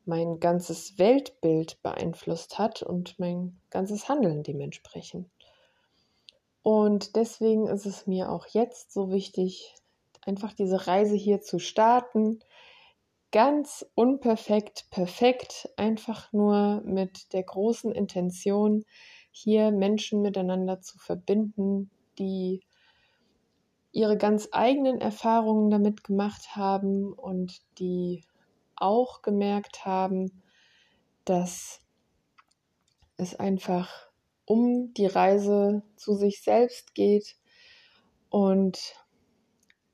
mein 0.05 0.39
ganzes 0.39 0.97
Weltbild 0.97 1.81
beeinflusst 1.83 2.57
hat 2.57 2.83
und 2.83 3.19
mein 3.19 3.59
ganzes 3.69 4.09
Handeln 4.09 4.43
dementsprechend. 4.43 5.29
Und 6.63 7.15
deswegen 7.15 7.67
ist 7.67 7.85
es 7.85 8.07
mir 8.07 8.31
auch 8.31 8.47
jetzt 8.47 8.93
so 8.93 9.11
wichtig, 9.11 9.75
einfach 10.25 10.53
diese 10.53 10.87
Reise 10.87 11.15
hier 11.15 11.41
zu 11.41 11.59
starten. 11.59 12.39
Ganz 13.31 13.85
unperfekt, 13.95 14.87
perfekt, 14.91 15.69
einfach 15.77 16.31
nur 16.33 16.81
mit 16.85 17.33
der 17.33 17.43
großen 17.43 17.91
Intention, 17.91 18.83
hier 19.31 19.71
Menschen 19.71 20.21
miteinander 20.21 20.81
zu 20.81 20.99
verbinden, 20.99 21.89
die 22.19 22.61
ihre 23.91 24.17
ganz 24.17 24.49
eigenen 24.51 25.01
Erfahrungen 25.01 25.69
damit 25.69 26.03
gemacht 26.03 26.55
haben 26.55 27.13
und 27.13 27.61
die 27.77 28.23
auch 28.75 29.21
gemerkt 29.21 29.85
haben, 29.85 30.41
dass 31.25 31.81
es 33.17 33.35
einfach 33.35 34.09
um 34.45 34.93
die 34.93 35.05
Reise 35.05 35.83
zu 35.95 36.15
sich 36.15 36.41
selbst 36.41 36.95
geht. 36.95 37.35
Und 38.29 38.95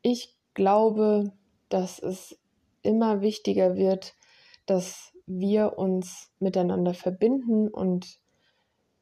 ich 0.02 0.36
glaube, 0.54 1.34
dass 1.70 2.00
es 2.00 2.40
immer 2.82 3.22
wichtiger 3.22 3.76
wird, 3.76 4.16
dass 4.66 5.14
wir 5.26 5.78
uns 5.78 6.32
miteinander 6.40 6.94
verbinden 6.94 7.68
und 7.68 8.20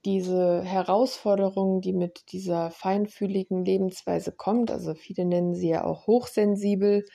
diese 0.05 0.61
Herausforderung, 0.63 1.81
die 1.81 1.93
mit 1.93 2.31
dieser 2.31 2.71
feinfühligen 2.71 3.65
Lebensweise 3.65 4.31
kommt, 4.31 4.71
also 4.71 4.93
viele 4.93 5.25
nennen 5.25 5.55
sie 5.55 5.69
ja 5.69 5.83
auch 5.83 6.07
hochsensibel, 6.07 7.05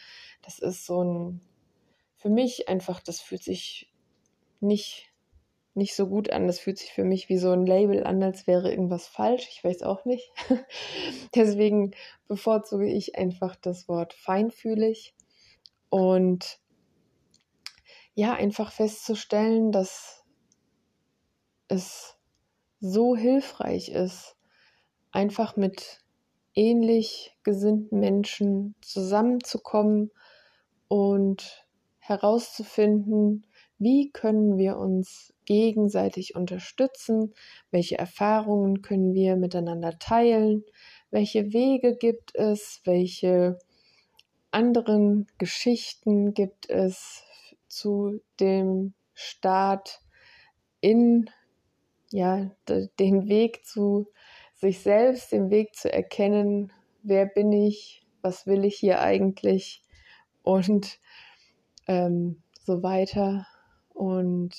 das 0.43 0.59
ist 0.59 0.85
so 0.85 1.03
ein, 1.03 1.41
für 2.17 2.31
mich 2.31 2.69
einfach, 2.69 3.01
das 3.01 3.21
fühlt 3.21 3.43
sich 3.43 3.91
nicht, 4.61 5.13
nicht 5.75 5.95
so 5.95 6.07
gut 6.07 6.31
an. 6.31 6.47
Das 6.47 6.59
fühlt 6.59 6.79
sich 6.79 6.93
für 6.93 7.05
mich 7.05 7.29
wie 7.29 7.39
so 7.39 7.51
ein 7.51 7.67
Label 7.67 8.05
an, 8.05 8.23
als 8.23 8.47
wäre 8.47 8.71
irgendwas 8.71 9.07
falsch. 9.07 9.49
Ich 9.51 9.65
weiß 9.65 9.83
auch 9.83 10.05
nicht. 10.05 10.33
Deswegen 11.35 11.93
bevorzuge 12.29 12.87
ich 12.87 13.17
einfach 13.17 13.57
das 13.57 13.89
Wort 13.89 14.13
feinfühlig 14.13 15.15
und 15.89 16.61
ja, 18.15 18.35
einfach 18.35 18.73
festzustellen, 18.73 19.73
dass 19.73 20.25
es 21.69 22.20
so 22.81 23.15
hilfreich 23.17 23.91
ist, 23.91 24.37
einfach 25.13 25.57
mit 25.57 26.01
ähnlich 26.55 27.37
gesinnten 27.43 28.01
Menschen 28.01 28.75
zusammenzukommen 28.81 30.11
und 30.89 31.67
herauszufinden, 31.99 33.47
wie 33.79 34.11
können 34.11 34.59
wir 34.59 34.77
uns 34.77 35.33
gegenseitig 35.47 36.35
unterstützen, 36.35 37.35
welche 37.71 37.99
Erfahrungen 37.99 38.83
können 38.83 39.15
wir 39.15 39.37
miteinander 39.37 39.99
teilen, 39.99 40.65
welche 41.11 41.53
Wege 41.53 41.97
gibt 41.97 42.35
es, 42.35 42.81
welche 42.85 43.59
anderen 44.51 45.27
Geschichten 45.39 46.35
gibt 46.35 46.69
es 46.69 47.23
zu 47.69 48.21
dem 48.39 48.95
Start 49.15 50.01
in 50.81 51.31
ja, 52.13 52.51
den 52.99 53.29
Weg 53.29 53.65
zu 53.65 54.09
sich 54.55 54.81
selbst, 54.81 55.33
den 55.33 55.51
Weg 55.51 55.75
zu 55.75 55.93
erkennen, 55.93 56.73
wer 57.03 57.27
bin 57.27 57.53
ich, 57.53 58.07
was 58.23 58.47
will 58.47 58.65
ich 58.65 58.77
hier 58.77 59.01
eigentlich 59.01 59.83
und 60.43 60.99
ähm, 61.87 62.43
so 62.63 62.83
weiter. 62.83 63.47
Und 63.95 64.55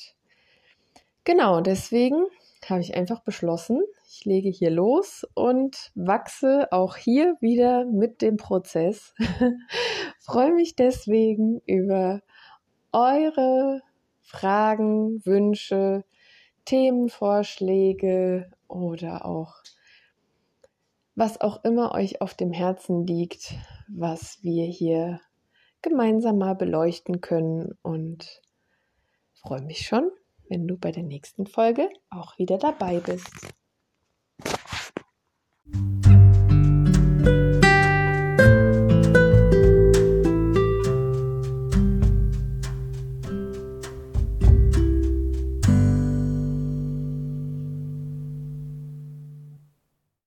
genau, 1.24 1.62
deswegen 1.62 2.26
habe 2.68 2.82
ich 2.82 2.96
einfach 2.96 3.22
beschlossen, 3.22 3.82
ich 4.08 4.26
lege 4.26 4.50
hier 4.50 4.72
los 4.72 5.26
und 5.34 5.92
wachse 5.96 6.68
auch 6.72 6.96
hier 6.96 7.36
wieder 7.40 7.86
mit 7.86 8.22
dem 8.22 8.38
Prozess. 8.38 9.14
Freue 10.20 10.54
mich 10.54 10.76
deswegen 10.76 11.62
über 11.66 12.22
eure 12.92 13.82
Fragen, 14.22 15.26
Wünsche, 15.26 16.04
Themenvorschläge 16.72 18.50
oder 18.70 19.26
auch 19.26 19.56
was 21.16 21.42
auch 21.42 21.66
immer 21.66 21.94
euch 21.94 22.22
auf 22.22 22.34
dem 22.34 22.54
Herzen 22.54 23.06
liegt, 23.06 23.56
was 23.90 24.42
wir 24.42 24.64
hier 24.68 25.20
gemeinsam 25.82 26.38
mal 26.38 26.56
beleuchten 26.56 27.20
können 27.20 27.78
und 27.82 28.42
freue 29.34 29.64
mich 29.64 29.86
schon, 29.86 30.12
wenn 30.48 30.66
du 30.66 30.78
bei 30.78 30.94
der 30.94 31.04
nächsten 31.04 31.46
Folge 31.46 31.90
auch 32.10 32.38
wieder 32.38 32.58
dabei 32.58 33.02
bist. 33.02 33.30